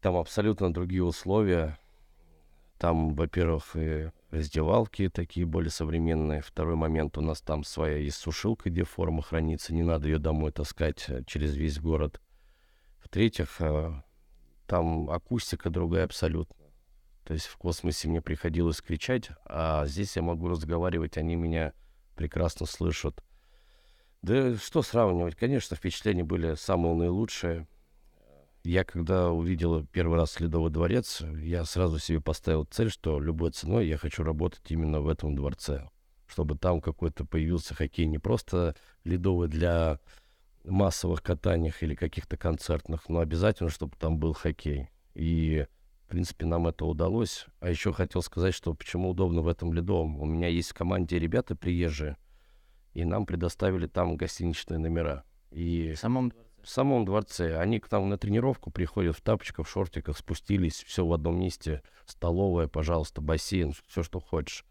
[0.00, 1.78] Там абсолютно другие условия.
[2.78, 6.42] Там, во-первых, и раздевалки такие более современные.
[6.42, 9.72] Второй момент, у нас там своя есть сушилка, где форма хранится.
[9.72, 12.20] Не надо ее домой таскать э, через весь город.
[12.98, 14.02] В-третьих, э,
[14.66, 16.63] там акустика другая абсолютно.
[17.24, 21.72] То есть в космосе мне приходилось кричать, а здесь я могу разговаривать, они меня
[22.14, 23.24] прекрасно слышат.
[24.22, 25.34] Да что сравнивать?
[25.34, 27.66] Конечно, впечатления были самые наилучшие.
[28.62, 33.86] Я когда увидел первый раз Ледовый дворец, я сразу себе поставил цель, что любой ценой
[33.86, 35.88] я хочу работать именно в этом дворце.
[36.26, 39.98] Чтобы там какой-то появился хоккей не просто ледовый для
[40.64, 44.88] массовых катаниях или каких-то концертных, но обязательно, чтобы там был хоккей.
[45.14, 45.66] И
[46.04, 47.46] в принципе, нам это удалось.
[47.60, 50.20] А еще хотел сказать, что почему удобно в этом ледовом.
[50.20, 52.18] У меня есть в команде ребята приезжие,
[52.92, 55.24] и нам предоставили там гостиничные номера.
[55.50, 56.50] И в самом дворце?
[56.62, 57.58] В самом дворце.
[57.58, 61.82] Они к нам на тренировку приходят в тапочках, в шортиках, спустились, все в одном месте.
[62.06, 64.64] Столовая, пожалуйста, бассейн, все, что хочешь.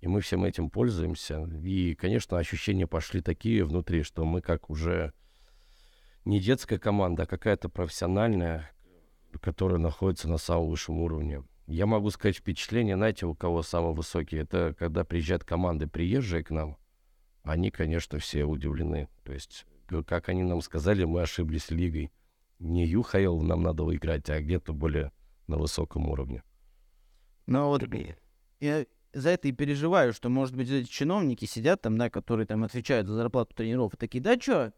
[0.00, 1.42] И мы всем этим пользуемся.
[1.62, 5.12] И, конечно, ощущения пошли такие внутри, что мы как уже
[6.24, 8.70] не детская команда, а какая-то профессиональная,
[9.40, 11.42] которые находятся на самом высшем уровне.
[11.66, 16.50] Я могу сказать впечатление, знаете, у кого самые высокие, это когда приезжают команды приезжие к
[16.50, 16.78] нам,
[17.42, 19.08] они, конечно, все удивлены.
[19.24, 19.66] То есть,
[20.06, 22.10] как они нам сказали, мы ошиблись лигой.
[22.58, 25.12] Не ЮХЛ нам надо выиграть, а где-то более
[25.46, 26.42] на высоком уровне.
[27.46, 27.82] Ну вот
[28.60, 32.64] я за это и переживаю, что, может быть, эти чиновники сидят там, да, которые там
[32.64, 34.74] отвечают за зарплату тренеров, и такие, да что,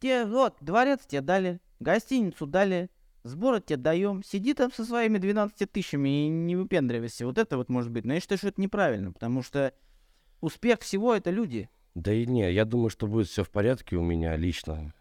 [0.00, 2.90] тебе вот, дворец тебе дали, гостиницу дали,
[3.24, 7.24] Сбор тебе даем, сиди там со своими 12 тысячами и не выпендривайся.
[7.24, 8.04] Вот это вот может быть.
[8.04, 9.72] Но я считаю, что это неправильно, потому что
[10.42, 11.70] успех всего это люди.
[11.94, 14.92] Да и не, я думаю, что будет все в порядке у меня лично.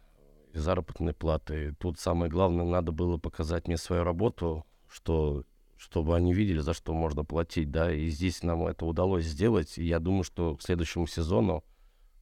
[0.53, 1.75] И заработной платы.
[1.79, 5.43] Тут самое главное, надо было показать мне свою работу, что
[5.75, 9.83] чтобы они видели, за что можно платить, да, и здесь нам это удалось сделать, и
[9.83, 11.61] я думаю, что к следующему сезону,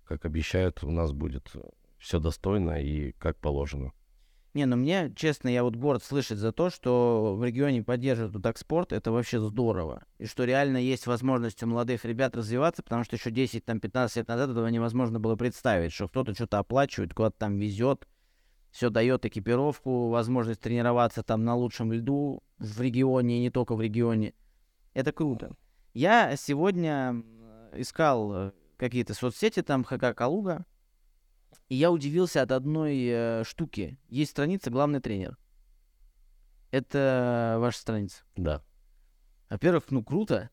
[0.03, 1.53] как обещают, у нас будет
[1.99, 3.93] все достойно и как положено.
[4.53, 8.43] Не, ну мне, честно, я вот город слышать за то, что в регионе поддерживают вот
[8.43, 10.03] так спорт, это вообще здорово.
[10.17, 14.49] И что реально есть возможность у молодых ребят развиваться, потому что еще 10-15 лет назад
[14.49, 18.07] этого невозможно было представить, что кто-то что-то оплачивает, куда-то там везет,
[18.71, 23.81] все дает экипировку, возможность тренироваться там на лучшем льду в регионе и не только в
[23.81, 24.33] регионе.
[24.93, 25.55] Это круто.
[25.93, 27.23] Я сегодня
[27.73, 30.65] искал э, какие-то соцсети, там ХК Калуга,
[31.71, 33.97] и я удивился от одной э, штуки.
[34.09, 35.37] Есть страница «Главный тренер».
[36.69, 38.23] Это ваша страница?
[38.35, 38.61] Да.
[39.49, 40.49] Во-первых, ну круто.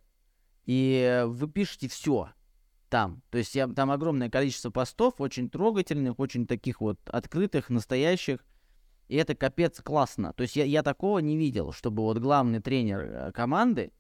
[0.65, 2.31] И вы пишете все
[2.89, 3.21] там.
[3.31, 8.47] То есть я, там огромное количество постов, очень трогательных, очень таких вот открытых, настоящих.
[9.09, 10.33] И это капец классно.
[10.35, 13.91] То есть я, я такого не видел, чтобы вот главный тренер э, команды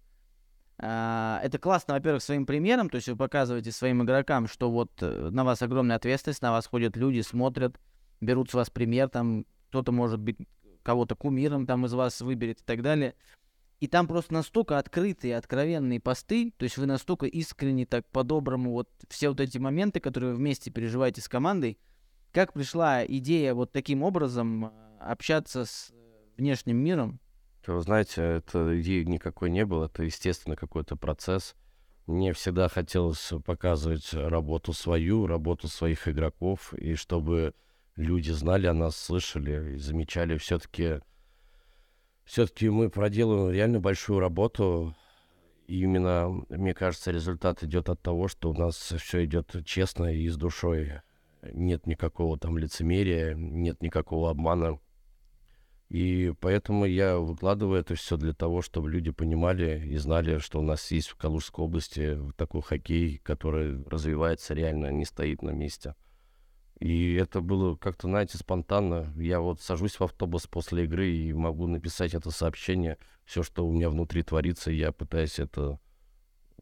[0.79, 5.43] это классно, во-первых, своим примером, то есть вы показываете своим игрокам, что вот э, на
[5.43, 7.81] вас огромная ответственность, на вас ходят люди, смотрят,
[8.21, 10.38] берут с вас пример, там кто-то, может быть,
[10.85, 13.14] кого-то кумиром там из вас выберет и так далее.
[13.81, 18.88] И там просто настолько открытые, откровенные посты, то есть вы настолько искренне, так по-доброму, вот
[19.09, 21.79] все вот эти моменты, которые вы вместе переживаете с командой,
[22.33, 25.95] как пришла идея вот таким образом э, общаться с э,
[26.37, 27.21] внешним миром,
[27.74, 31.54] вы знаете, это идеи никакой не было, это, естественно, какой-то процесс.
[32.07, 37.54] Мне всегда хотелось показывать работу свою, работу своих игроков, и чтобы
[37.96, 40.38] люди знали о нас, слышали и замечали.
[40.38, 41.00] Все-таки
[42.28, 44.94] все-таки мы проделываем реально большую работу.
[45.66, 50.28] И именно, мне кажется, результат идет от того, что у нас все идет честно и
[50.28, 51.00] с душой.
[51.42, 54.78] Нет никакого там лицемерия, нет никакого обмана.
[55.88, 60.62] И поэтому я выкладываю это все для того, чтобы люди понимали и знали, что у
[60.62, 65.94] нас есть в Калужской области такой хоккей, который развивается реально, не стоит на месте.
[66.79, 69.12] И это было как-то, знаете, спонтанно.
[69.16, 72.98] Я вот сажусь в автобус после игры и могу написать это сообщение.
[73.24, 75.81] Все, что у меня внутри творится, я пытаюсь это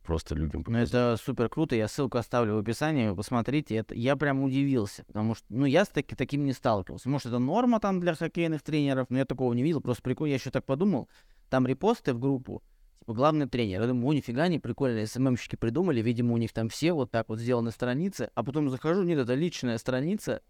[0.06, 1.76] просто людям Ну, это супер круто.
[1.76, 3.14] Я ссылку оставлю в описании.
[3.14, 3.76] Посмотрите.
[3.76, 3.94] Это...
[3.94, 5.04] Я прям удивился.
[5.04, 7.08] Потому что, ну, я с таки, таким не сталкивался.
[7.08, 9.80] Может, это норма там для хоккейных тренеров, но я такого не видел.
[9.80, 10.30] Просто прикольно.
[10.30, 11.08] Я еще так подумал.
[11.50, 12.62] Там репосты в группу.
[13.00, 13.82] Типа, главный тренер.
[13.82, 15.06] Я думаю, о, нифига не прикольно.
[15.06, 16.00] СММщики придумали.
[16.00, 18.30] Видимо, у них там все вот так вот сделаны страницы.
[18.34, 20.40] А потом захожу, нет, это личная страница.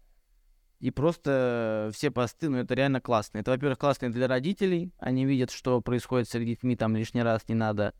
[0.79, 3.39] И просто все посты, ну, это реально классно.
[3.39, 4.91] Это, во-первых, классно для родителей.
[4.99, 7.93] Они видят, что происходит с детьми, там лишний раз не надо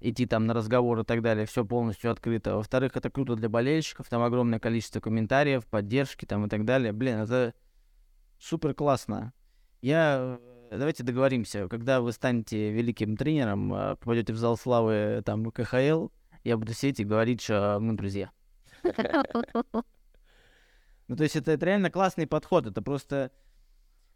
[0.00, 2.56] идти там на разговор и так далее, все полностью открыто.
[2.56, 6.92] Во-вторых, это круто для болельщиков, там огромное количество комментариев, поддержки там и так далее.
[6.92, 7.54] Блин, это
[8.38, 9.32] супер классно.
[9.82, 10.38] Я
[10.70, 16.08] э, давайте договоримся, когда вы станете великим тренером, э, попадете в зал славы там КХЛ,
[16.44, 18.30] я буду сидеть и говорить, что мы друзья.
[21.08, 23.32] Ну, то есть это, это реально классный подход, это просто...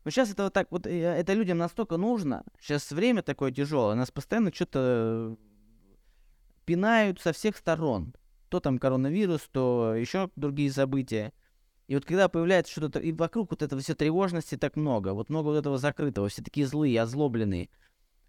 [0.04, 3.96] Ну, сейчас это вот так, вот э, это людям настолько нужно, сейчас время такое тяжелое,
[3.96, 5.36] нас постоянно что-то
[6.64, 8.14] пинают со всех сторон.
[8.48, 11.32] То там коронавирус, то еще другие события.
[11.86, 15.46] И вот когда появляется что-то, и вокруг вот этого все тревожности так много, вот много
[15.48, 17.68] вот этого закрытого, все такие злые, озлобленные.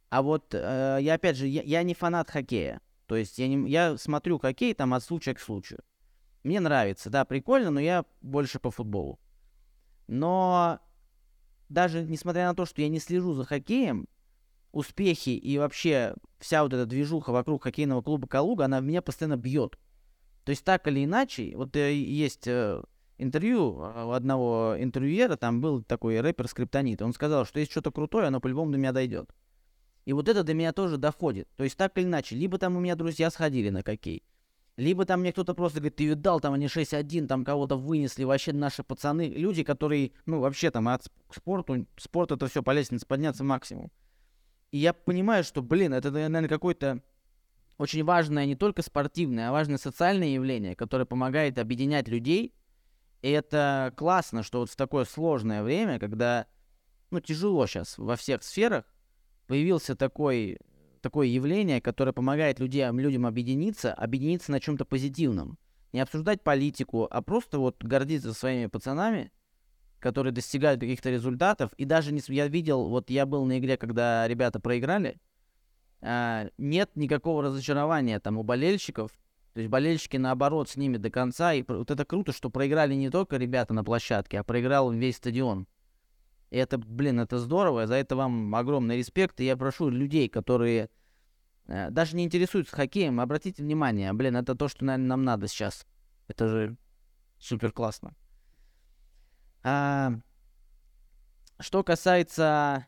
[0.10, 2.82] А вот э, я опять же, я, я не фанат хоккея.
[3.08, 5.80] То есть я, не, я смотрю хоккей там от случая к случаю.
[6.44, 9.20] Мне нравится, да, прикольно, но я больше по футболу.
[10.08, 10.80] Но
[11.70, 14.08] даже несмотря на то, что я не слежу за хоккеем,
[14.76, 19.80] успехи и вообще вся вот эта движуха вокруг хоккейного клуба Калуга, она меня постоянно бьет.
[20.44, 22.84] То есть так или иначе, вот э, есть э,
[23.18, 28.28] интервью у одного интервьюера, там был такой рэпер Скриптонит, он сказал, что есть что-то крутое,
[28.28, 29.34] оно по-любому до меня дойдет.
[30.04, 31.48] И вот это до меня тоже доходит.
[31.56, 34.24] То есть так или иначе, либо там у меня друзья сходили на хоккей,
[34.76, 38.52] либо там мне кто-то просто говорит, ты видал, там они 6-1, там кого-то вынесли, вообще
[38.52, 43.46] наши пацаны, люди, которые, ну, вообще там от спорту, спорт это все по лестнице подняться
[43.46, 43.90] максимум.
[44.76, 47.02] И я понимаю, что, блин, это, наверное, какое-то
[47.78, 52.54] очень важное не только спортивное, а важное социальное явление, которое помогает объединять людей.
[53.22, 56.48] И это классно, что вот в такое сложное время, когда,
[57.10, 58.84] ну, тяжело сейчас во всех сферах,
[59.48, 60.58] появился такой,
[61.00, 65.58] такое явление, которое помогает людям, людям объединиться, объединиться на чем-то позитивном.
[65.94, 69.32] Не обсуждать политику, а просто вот гордиться своими пацанами–
[70.06, 71.74] которые достигают каких-то результатов.
[71.78, 75.20] И даже не, я видел, вот я был на игре, когда ребята проиграли,
[76.00, 79.10] а, нет никакого разочарования там у болельщиков.
[79.54, 81.56] То есть болельщики, наоборот, с ними до конца.
[81.56, 85.66] И вот это круто, что проиграли не только ребята на площадке, а проиграл весь стадион.
[86.52, 87.88] И это, блин, это здорово.
[87.88, 89.42] За это вам огромный респект.
[89.42, 90.92] И я прошу людей, которые
[91.66, 95.88] э, даже не интересуются хоккеем, обратите внимание, блин, это то, что, наверное, нам надо сейчас.
[96.28, 96.78] Это же
[97.40, 98.14] супер классно.
[99.66, 100.12] А,
[101.60, 102.86] что касается...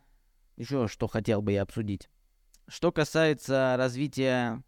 [0.58, 2.08] Еще что хотел бы я обсудить.
[2.68, 4.64] Что касается развития...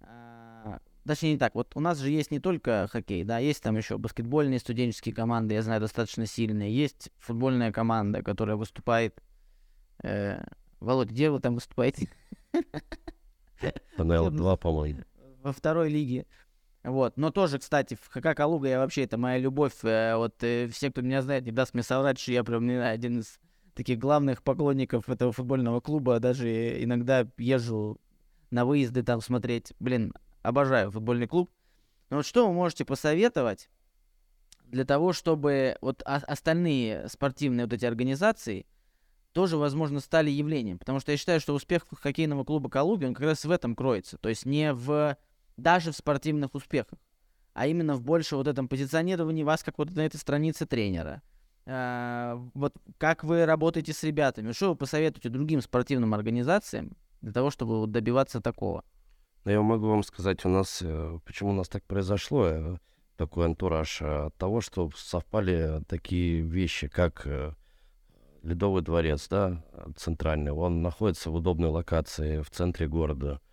[0.00, 1.56] А, точнее, не так.
[1.56, 5.54] Вот у нас же есть не только хоккей, да, есть там еще баскетбольные студенческие команды,
[5.54, 6.72] я знаю, достаточно сильные.
[6.72, 9.20] Есть футбольная команда, которая выступает...
[10.04, 10.44] Э,
[10.78, 12.08] Володь, где вы там выступаете?
[13.98, 15.02] НЛ-2, по-моему.
[15.42, 16.26] Во второй лиге.
[16.84, 20.66] Вот, но тоже, кстати, в ХК Калуга я вообще, это моя любовь, э, вот э,
[20.68, 23.38] все, кто меня знает, не даст мне соврать, что я прям не один из
[23.74, 28.00] таких главных поклонников этого футбольного клуба, даже иногда езжу
[28.50, 31.50] на выезды там смотреть, блин, обожаю футбольный клуб.
[32.10, 33.70] Но вот что вы можете посоветовать
[34.66, 38.66] для того, чтобы вот остальные спортивные вот эти организации
[39.32, 40.78] тоже, возможно, стали явлением?
[40.78, 44.18] Потому что я считаю, что успех хоккейного клуба Калуги, он как раз в этом кроется.
[44.18, 45.16] То есть не в
[45.56, 46.98] даже в спортивных успехах,
[47.54, 51.22] а именно в больше вот этом позиционировании вас как вот на этой странице тренера.
[51.64, 57.50] А, вот как вы работаете с ребятами, что вы посоветуете другим спортивным организациям для того,
[57.50, 58.84] чтобы вот добиваться такого?
[59.44, 62.76] Я могу вам сказать, у нас, э, почему у нас так произошло, э,
[63.16, 67.26] такой антураж, э, от того, что совпали такие вещи, как
[68.42, 69.64] Ледовый дворец, да,
[69.96, 73.40] центральный, он находится в удобной локации в центре города–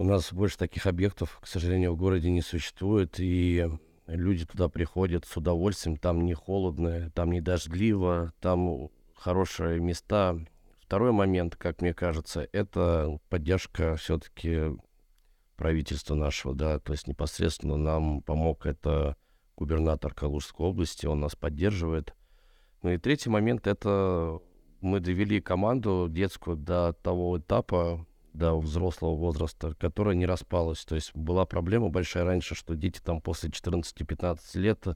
[0.00, 3.68] у нас больше таких объектов, к сожалению, в городе не существует, и
[4.06, 10.38] люди туда приходят с удовольствием, там не холодно, там не дождливо, там хорошие места.
[10.80, 14.70] Второй момент, как мне кажется, это поддержка все-таки
[15.56, 19.16] правительства нашего, да, то есть непосредственно нам помог это
[19.54, 22.14] губернатор Калужской области, он нас поддерживает.
[22.82, 24.40] Ну и третий момент, это
[24.80, 30.84] мы довели команду детскую до того этапа, до взрослого возраста, которая не распалась.
[30.84, 34.86] То есть была проблема большая раньше, что дети там после 14-15 лет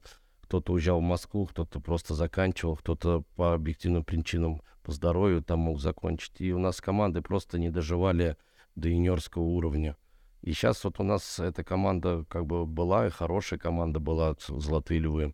[0.41, 5.79] кто-то уезжал в Москву, кто-то просто заканчивал, кто-то по объективным причинам по здоровью там мог
[5.79, 6.39] закончить.
[6.39, 8.37] И у нас команды просто не доживали
[8.75, 9.97] до юниорского уровня.
[10.41, 14.99] И сейчас вот у нас эта команда как бы была, и хорошая команда была, «Золотые
[14.99, 15.33] львы».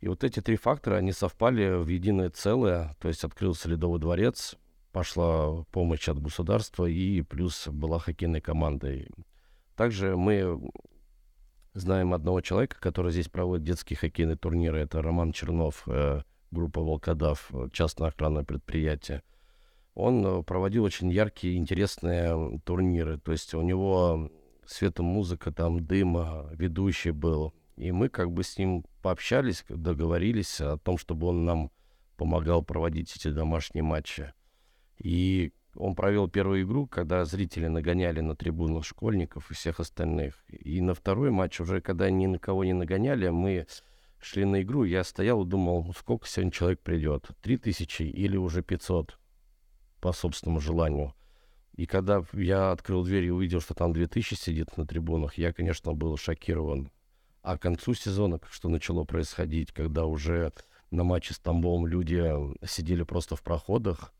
[0.00, 4.56] И вот эти три фактора, они совпали в единое целое, то есть открылся Ледовый дворец,
[4.94, 8.94] пошла помощь от государства, и плюс была хоккейная команда.
[9.74, 10.70] Также мы
[11.72, 14.78] знаем одного человека, который здесь проводит детские хоккейные турниры.
[14.78, 16.22] Это Роман Чернов, э,
[16.52, 19.24] группа «Волкодав», частное охранное предприятие.
[19.94, 23.18] Он э, проводил очень яркие, интересные турниры.
[23.18, 24.30] То есть у него
[24.64, 26.16] светом музыка, там дым,
[26.52, 27.52] ведущий был.
[27.76, 31.72] И мы как бы с ним пообщались, договорились о том, чтобы он нам
[32.16, 34.32] помогал проводить эти домашние матчи.
[34.98, 40.44] И он провел первую игру, когда зрители нагоняли на трибуну школьников и всех остальных.
[40.48, 43.66] И на второй матч, уже когда ни на кого не нагоняли, мы
[44.20, 48.62] шли на игру, я стоял и думал, сколько сегодня человек придет, три тысячи или уже
[48.62, 49.18] пятьсот
[50.00, 51.14] по собственному желанию.
[51.76, 55.52] И когда я открыл дверь и увидел, что там две тысячи сидит на трибунах, я,
[55.52, 56.90] конечно, был шокирован.
[57.42, 60.52] А к концу сезона, что начало происходить, когда уже
[60.90, 62.32] на матче с Тамбовом люди
[62.64, 64.14] сидели просто в проходах,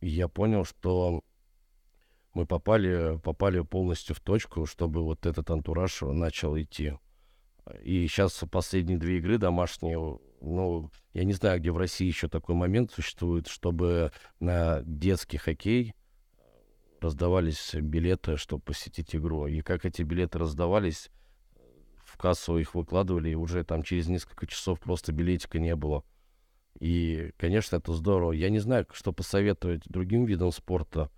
[0.00, 1.22] я понял, что
[2.34, 6.94] мы попали, попали полностью в точку, чтобы вот этот антураж начал идти.
[7.82, 9.98] И сейчас последние две игры домашние,
[10.40, 15.94] ну, я не знаю, где в России еще такой момент существует, чтобы на детский хоккей
[17.00, 19.46] раздавались билеты, чтобы посетить игру.
[19.46, 21.10] И как эти билеты раздавались,
[22.04, 26.04] в кассу их выкладывали, и уже там через несколько часов просто билетика не было.
[26.78, 28.32] И, конечно, это здорово.
[28.32, 31.10] Я не знаю, что посоветовать другим видам спорта,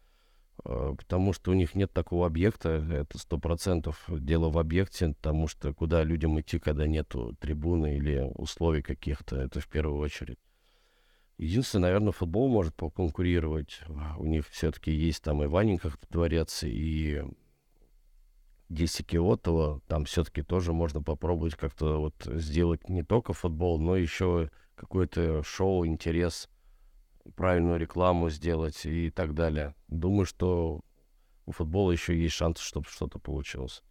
[0.64, 2.86] э, потому что у них нет такого объекта.
[2.90, 8.30] Это сто процентов дело в объекте, потому что куда людям идти, когда нету трибуны или
[8.34, 10.38] условий каких-то, это в первую очередь.
[11.38, 13.82] Единственное, наверное, футбол может поконкурировать.
[14.16, 17.22] У них все-таки есть там и Ваненьках дворец, и
[18.70, 19.80] Диси Киотова.
[19.86, 25.86] Там все-таки тоже можно попробовать как-то вот сделать не только футбол, но еще какое-то шоу,
[25.86, 26.48] интерес,
[27.34, 29.74] правильную рекламу сделать и так далее.
[29.88, 30.80] Думаю, что
[31.46, 33.82] у футбола еще есть шанс, чтобы что-то получилось.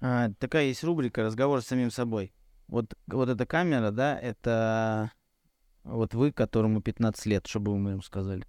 [0.00, 2.32] А, такая есть рубрика «Разговор с самим собой».
[2.68, 5.12] Вот, вот эта камера, да, это
[5.82, 8.46] вот вы, которому 15 лет, что бы вы ему сказали?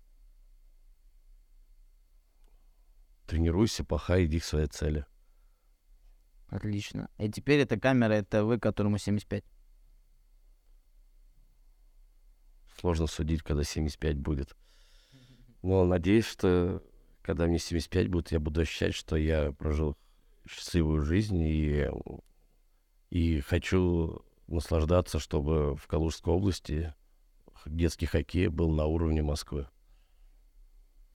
[3.27, 5.05] Тренируйся, пахай, иди к своей цели.
[6.47, 7.09] Отлично.
[7.17, 9.43] И теперь эта камера, это вы, которому 75.
[12.79, 14.55] Сложно судить, когда 75 будет.
[15.61, 16.83] Но надеюсь, что
[17.21, 19.97] когда мне 75 будет, я буду ощущать, что я прожил
[20.47, 21.89] счастливую жизнь и,
[23.09, 26.93] и хочу наслаждаться, чтобы в Калужской области
[27.65, 29.67] детский хоккей был на уровне Москвы.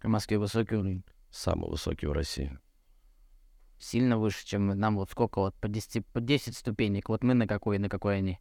[0.03, 1.05] В Москве высокий уровень?
[1.31, 2.59] Самый высокий в России.
[3.79, 7.09] Сильно выше, чем нам вот сколько вот по 10, по 10 ступенек.
[7.09, 8.41] Вот мы на какой, на какой они?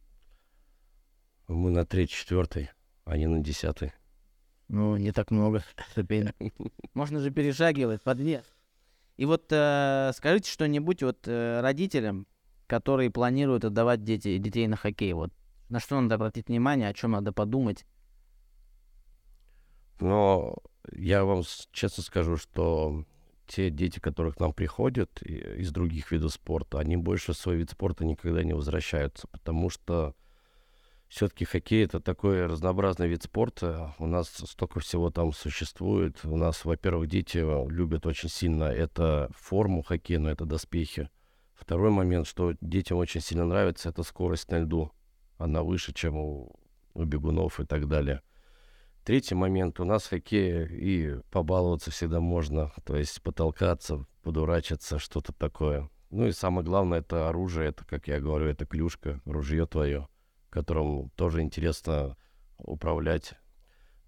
[1.46, 2.70] Мы на третьей, четвертой
[3.04, 3.92] а не на десятый.
[4.68, 6.34] Ну, не так много ступенек.
[6.94, 8.44] Можно же перешагивать под вес.
[9.16, 12.26] И вот э, скажите что-нибудь вот э, родителям,
[12.66, 15.12] которые планируют отдавать дети, детей на хоккей.
[15.12, 15.32] Вот
[15.68, 17.84] на что надо обратить внимание, о чем надо подумать?
[20.00, 20.56] Но
[20.92, 21.42] я вам
[21.72, 23.04] честно скажу, что
[23.46, 27.70] те дети, которые к нам приходят из других видов спорта, они больше в свой вид
[27.70, 30.14] спорта никогда не возвращаются, потому что
[31.10, 33.94] все-таки хоккей это такой разнообразный вид спорта.
[33.98, 36.20] У нас столько всего там существует.
[36.24, 37.38] У нас, во-первых, дети
[37.68, 41.10] любят очень сильно это форму хоккейную, это доспехи.
[41.54, 44.92] Второй момент, что детям очень сильно нравится, это скорость на льду.
[45.36, 46.54] Она выше, чем у,
[46.94, 48.22] у бегунов и так далее.
[49.04, 49.80] Третий момент.
[49.80, 52.70] У нас хоккей и побаловаться всегда можно.
[52.84, 55.90] То есть потолкаться, подурачиться, что-то такое.
[56.10, 57.70] Ну и самое главное, это оружие.
[57.70, 60.06] Это, как я говорю, это клюшка, ружье твое
[60.50, 62.16] которым тоже интересно
[62.58, 63.34] управлять.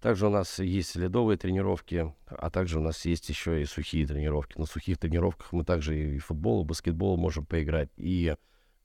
[0.01, 4.57] Также у нас есть ледовые тренировки, а также у нас есть еще и сухие тренировки.
[4.57, 8.35] На сухих тренировках мы также и футбол, и баскетбол можем поиграть, и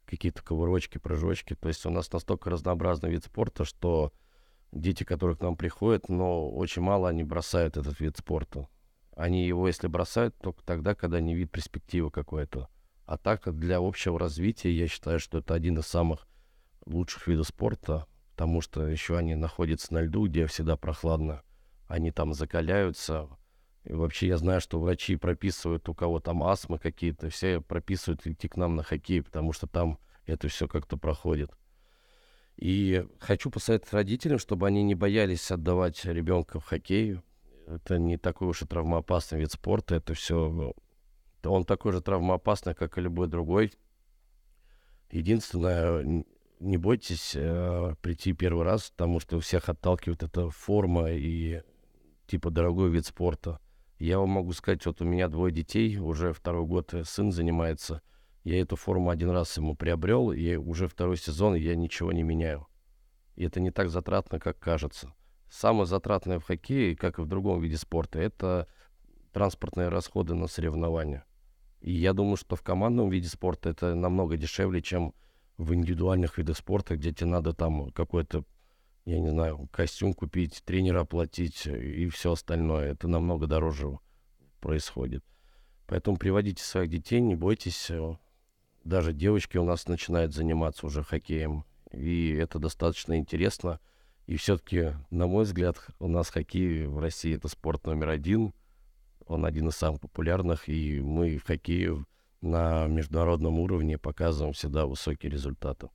[0.06, 1.56] какие-то ковырочки, прыжочки.
[1.56, 4.12] То есть у нас настолько разнообразный вид спорта, что
[4.70, 8.68] дети, которые к нам приходят, но очень мало они бросают этот вид спорта.
[9.16, 12.68] Они его, если бросают, только тогда, когда не вид перспективы какой-то.
[13.06, 16.28] А так, для общего развития, я считаю, что это один из самых
[16.89, 21.43] лучших видов спорта, потому что еще они находятся на льду, где всегда прохладно.
[21.86, 23.28] Они там закаляются.
[23.84, 28.49] И вообще я знаю, что врачи прописывают, у кого там астмы какие-то, все прописывают идти
[28.49, 31.51] к нам на хоккей, потому что там это все как-то проходит.
[32.57, 37.20] И хочу посоветовать родителям, чтобы они не боялись отдавать ребенка в хоккей.
[37.66, 39.95] Это не такой уж и травмоопасный вид спорта.
[39.95, 40.74] Это все...
[41.45, 43.72] Он такой же травмоопасный, как и любой другой.
[45.11, 46.24] Единственное,
[46.61, 51.62] не бойтесь э, прийти первый раз, потому что у всех отталкивает эта форма и
[52.26, 53.61] типа дорогой вид спорта.
[53.98, 58.02] Я вам могу сказать, вот у меня двое детей, уже второй год сын занимается.
[58.44, 62.66] Я эту форму один раз ему приобрел, и уже второй сезон я ничего не меняю.
[63.34, 65.14] И это не так затратно, как кажется.
[65.50, 68.68] Самое затратное в хоккее, как и в другом виде спорта, это
[69.32, 71.24] транспортные расходы на соревнования.
[71.80, 75.14] И я думаю, что в командном виде спорта это намного дешевле, чем
[75.59, 78.44] в индивидуальных видах спорта, где тебе надо там какой-то,
[79.04, 82.92] я не знаю, костюм купить, тренера оплатить и все остальное.
[82.92, 83.98] Это намного дороже
[84.61, 85.24] происходит.
[85.86, 87.90] Поэтому приводите своих детей, не бойтесь.
[88.84, 91.64] Даже девочки у нас начинают заниматься уже хоккеем.
[91.92, 93.80] И это достаточно интересно.
[94.26, 98.52] И все-таки, на мой взгляд, у нас хоккей в России это спорт номер один.
[99.26, 100.68] Он один из самых популярных.
[100.68, 102.04] И мы в хоккее
[102.41, 105.89] на международном уровне показываем всегда высокие результаты.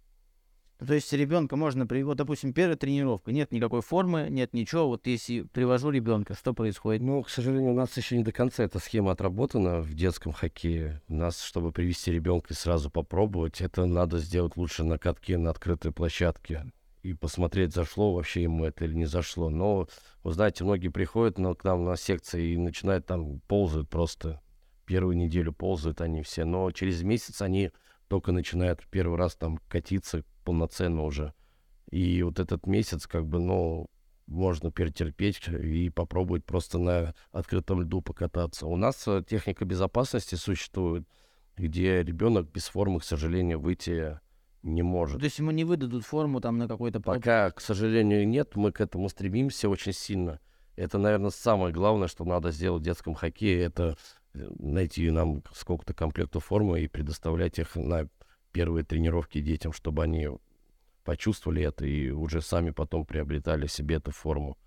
[0.86, 4.88] То есть ребенка можно привести, вот, допустим, первая тренировка, нет никакой формы, нет ничего.
[4.88, 7.02] Вот если привожу ребенка, что происходит?
[7.02, 11.02] Ну, к сожалению, у нас еще не до конца эта схема отработана в детском хоккее.
[11.08, 15.52] У нас, чтобы привести ребенка и сразу попробовать, это надо сделать лучше на катке на
[15.52, 16.66] открытой площадке
[17.04, 19.50] и посмотреть, зашло вообще ему это или не зашло.
[19.50, 19.88] Но,
[20.24, 24.42] вы знаете, многие приходят к нам на секции и начинают там ползают просто
[24.86, 27.72] первую неделю ползают они все, но через месяц они
[28.08, 31.34] только начинают первый раз там катиться полноценно уже.
[31.90, 33.88] И вот этот месяц, как бы, ну,
[34.28, 38.68] можно перетерпеть и попробовать просто на открытом льду покататься.
[38.68, 41.08] У нас э, техника безопасности существует,
[41.58, 44.20] где ребенок без формы, к сожалению, выйти
[44.64, 45.20] не может.
[45.20, 47.00] То есть ему не выдадут форму там на какой-то...
[47.00, 48.56] Пока, к сожалению, нет.
[48.56, 50.40] Мы к этому стремимся очень сильно.
[50.76, 53.62] Это, наверное, самое главное, что надо сделать в детском хоккее.
[53.62, 53.98] Это
[54.34, 58.08] найти нам сколько-то комплектов формы и предоставлять их на
[58.52, 60.30] первые тренировки детям, чтобы они
[61.04, 64.58] почувствовали это и уже сами потом приобретали себе эту форму.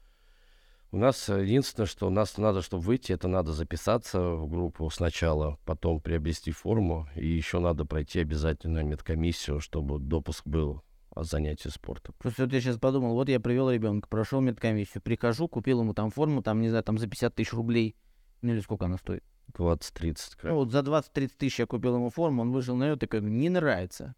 [0.93, 5.59] У нас единственное, что у нас надо, чтобы выйти, это надо записаться в группу сначала,
[5.65, 12.15] потом приобрести форму, и еще надо пройти обязательно медкомиссию, чтобы допуск был о занятии спортом.
[12.19, 16.11] Просто вот я сейчас подумал, вот я привел ребенка, прошел медкомиссию, прихожу, купил ему там
[16.11, 17.97] форму, там, не знаю, там за 50 тысяч рублей,
[18.43, 19.25] ну или сколько она стоит?
[19.55, 20.37] 20-30.
[20.43, 23.49] Ну, вот за 20-30 тысяч я купил ему форму, он вышел на нее, такой, не
[23.49, 24.15] нравится.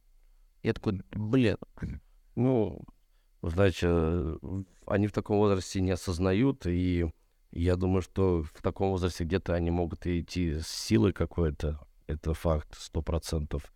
[0.63, 1.57] Я такой, блин.
[2.35, 2.83] Ну,
[3.43, 4.39] знаете, э,
[4.87, 7.11] они в таком возрасте не осознают, и
[7.53, 11.81] я думаю, что в таком возрасте где-то они могут идти с силой какой-то.
[12.07, 13.73] Это факт, сто процентов.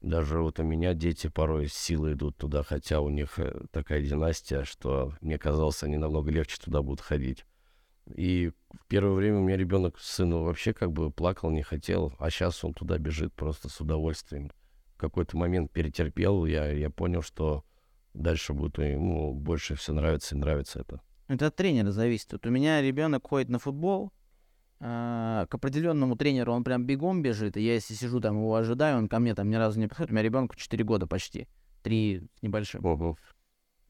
[0.00, 4.00] Даже вот у меня дети порой с силой идут туда, хотя у них э, такая
[4.00, 7.44] династия, что мне казалось, они намного легче туда будут ходить.
[8.14, 12.30] И в первое время у меня ребенок, сын, вообще как бы плакал, не хотел, а
[12.30, 14.50] сейчас он туда бежит просто с удовольствием.
[14.94, 17.64] В какой-то момент перетерпел, я, я понял, что
[18.14, 21.00] дальше будет ему больше все нравится и нравится это.
[21.28, 22.32] Это от тренера зависит.
[22.32, 24.12] Вот у меня ребенок ходит на футбол,
[24.80, 28.98] а, к определенному тренеру он прям бегом бежит, и я если сижу там его ожидаю,
[28.98, 30.10] он ко мне там ни разу не подходит.
[30.10, 31.48] У меня ребенку 4 года почти,
[31.82, 32.82] 3 с небольшим.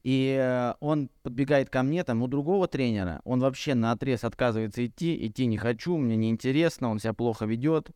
[0.03, 4.85] И э, он подбегает ко мне, там, у другого тренера, он вообще на отрез отказывается
[4.85, 7.91] идти, идти не хочу, мне неинтересно, он себя плохо ведет,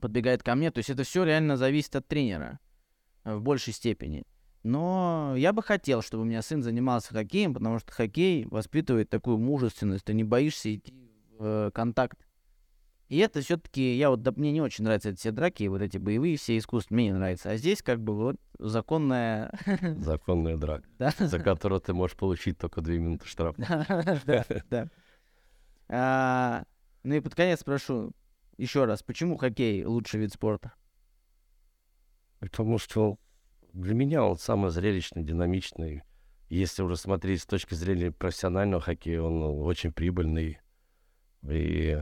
[0.00, 0.70] подбегает ко мне.
[0.70, 2.58] То есть это все реально зависит от тренера
[3.24, 4.24] э, в большей степени.
[4.62, 9.38] Но я бы хотел, чтобы у меня сын занимался хоккеем, потому что хоккей воспитывает такую
[9.38, 10.94] мужественность, ты не боишься идти
[11.38, 12.18] в э, контакт
[13.10, 15.98] и это все-таки, я вот, да, мне не очень нравятся эти все драки, вот эти
[15.98, 17.50] боевые все искусства, мне не нравятся.
[17.50, 19.52] А здесь как бы вот законная...
[19.98, 21.12] Законная драка, да?
[21.18, 24.22] за которую ты можешь получить только две минуты штрафа.
[24.26, 24.88] Да, да.
[25.88, 26.64] А,
[27.02, 28.12] ну и под конец спрошу
[28.58, 30.72] еще раз, почему хоккей лучший вид спорта?
[32.38, 33.18] Потому что
[33.72, 36.04] для меня он самый зрелищный, динамичный.
[36.48, 40.60] Если уже смотреть с точки зрения профессионального хоккея, он очень прибыльный.
[41.42, 42.00] И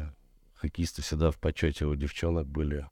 [0.58, 2.86] хоккеисты всегда в почете у девчонок были.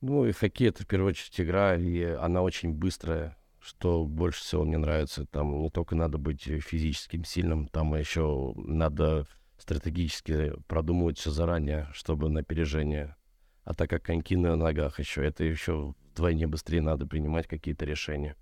[0.00, 4.64] Ну и хоккей это в первую очередь игра, и она очень быстрая, что больше всего
[4.64, 5.26] мне нравится.
[5.26, 9.26] Там не только надо быть физическим сильным, там еще надо
[9.58, 13.16] стратегически продумывать все заранее, чтобы на опережение.
[13.64, 18.36] А так как коньки на ногах еще, это еще вдвойне быстрее надо принимать какие-то решения.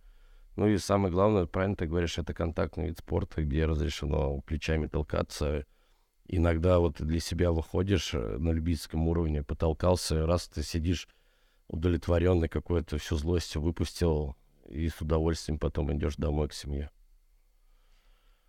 [0.57, 5.65] Ну и самое главное, правильно ты говоришь, это контактный вид спорта, где разрешено плечами толкаться,
[6.27, 11.09] иногда вот для себя выходишь э, на любительском уровне, потолкался, раз ты сидишь
[11.69, 14.37] удовлетворенный какой-то, всю злость выпустил,
[14.69, 16.91] и с удовольствием потом идешь домой к семье.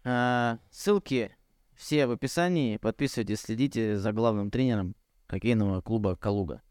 [0.03, 1.35] А, ссылки
[1.75, 2.77] все в описании.
[2.77, 4.95] Подписывайтесь, следите за главным тренером
[5.27, 6.61] хоккейного клуба «Калуга».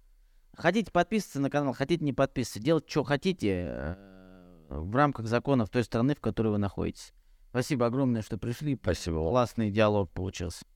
[0.56, 5.82] Хотите подписываться на канал, хотите не подписываться, делать что хотите э, в рамках законов той
[5.82, 7.12] страны, в которой вы находитесь.
[7.50, 8.76] Спасибо огромное, что пришли.
[8.80, 9.16] Спасибо.
[9.28, 10.64] Классный диалог получился.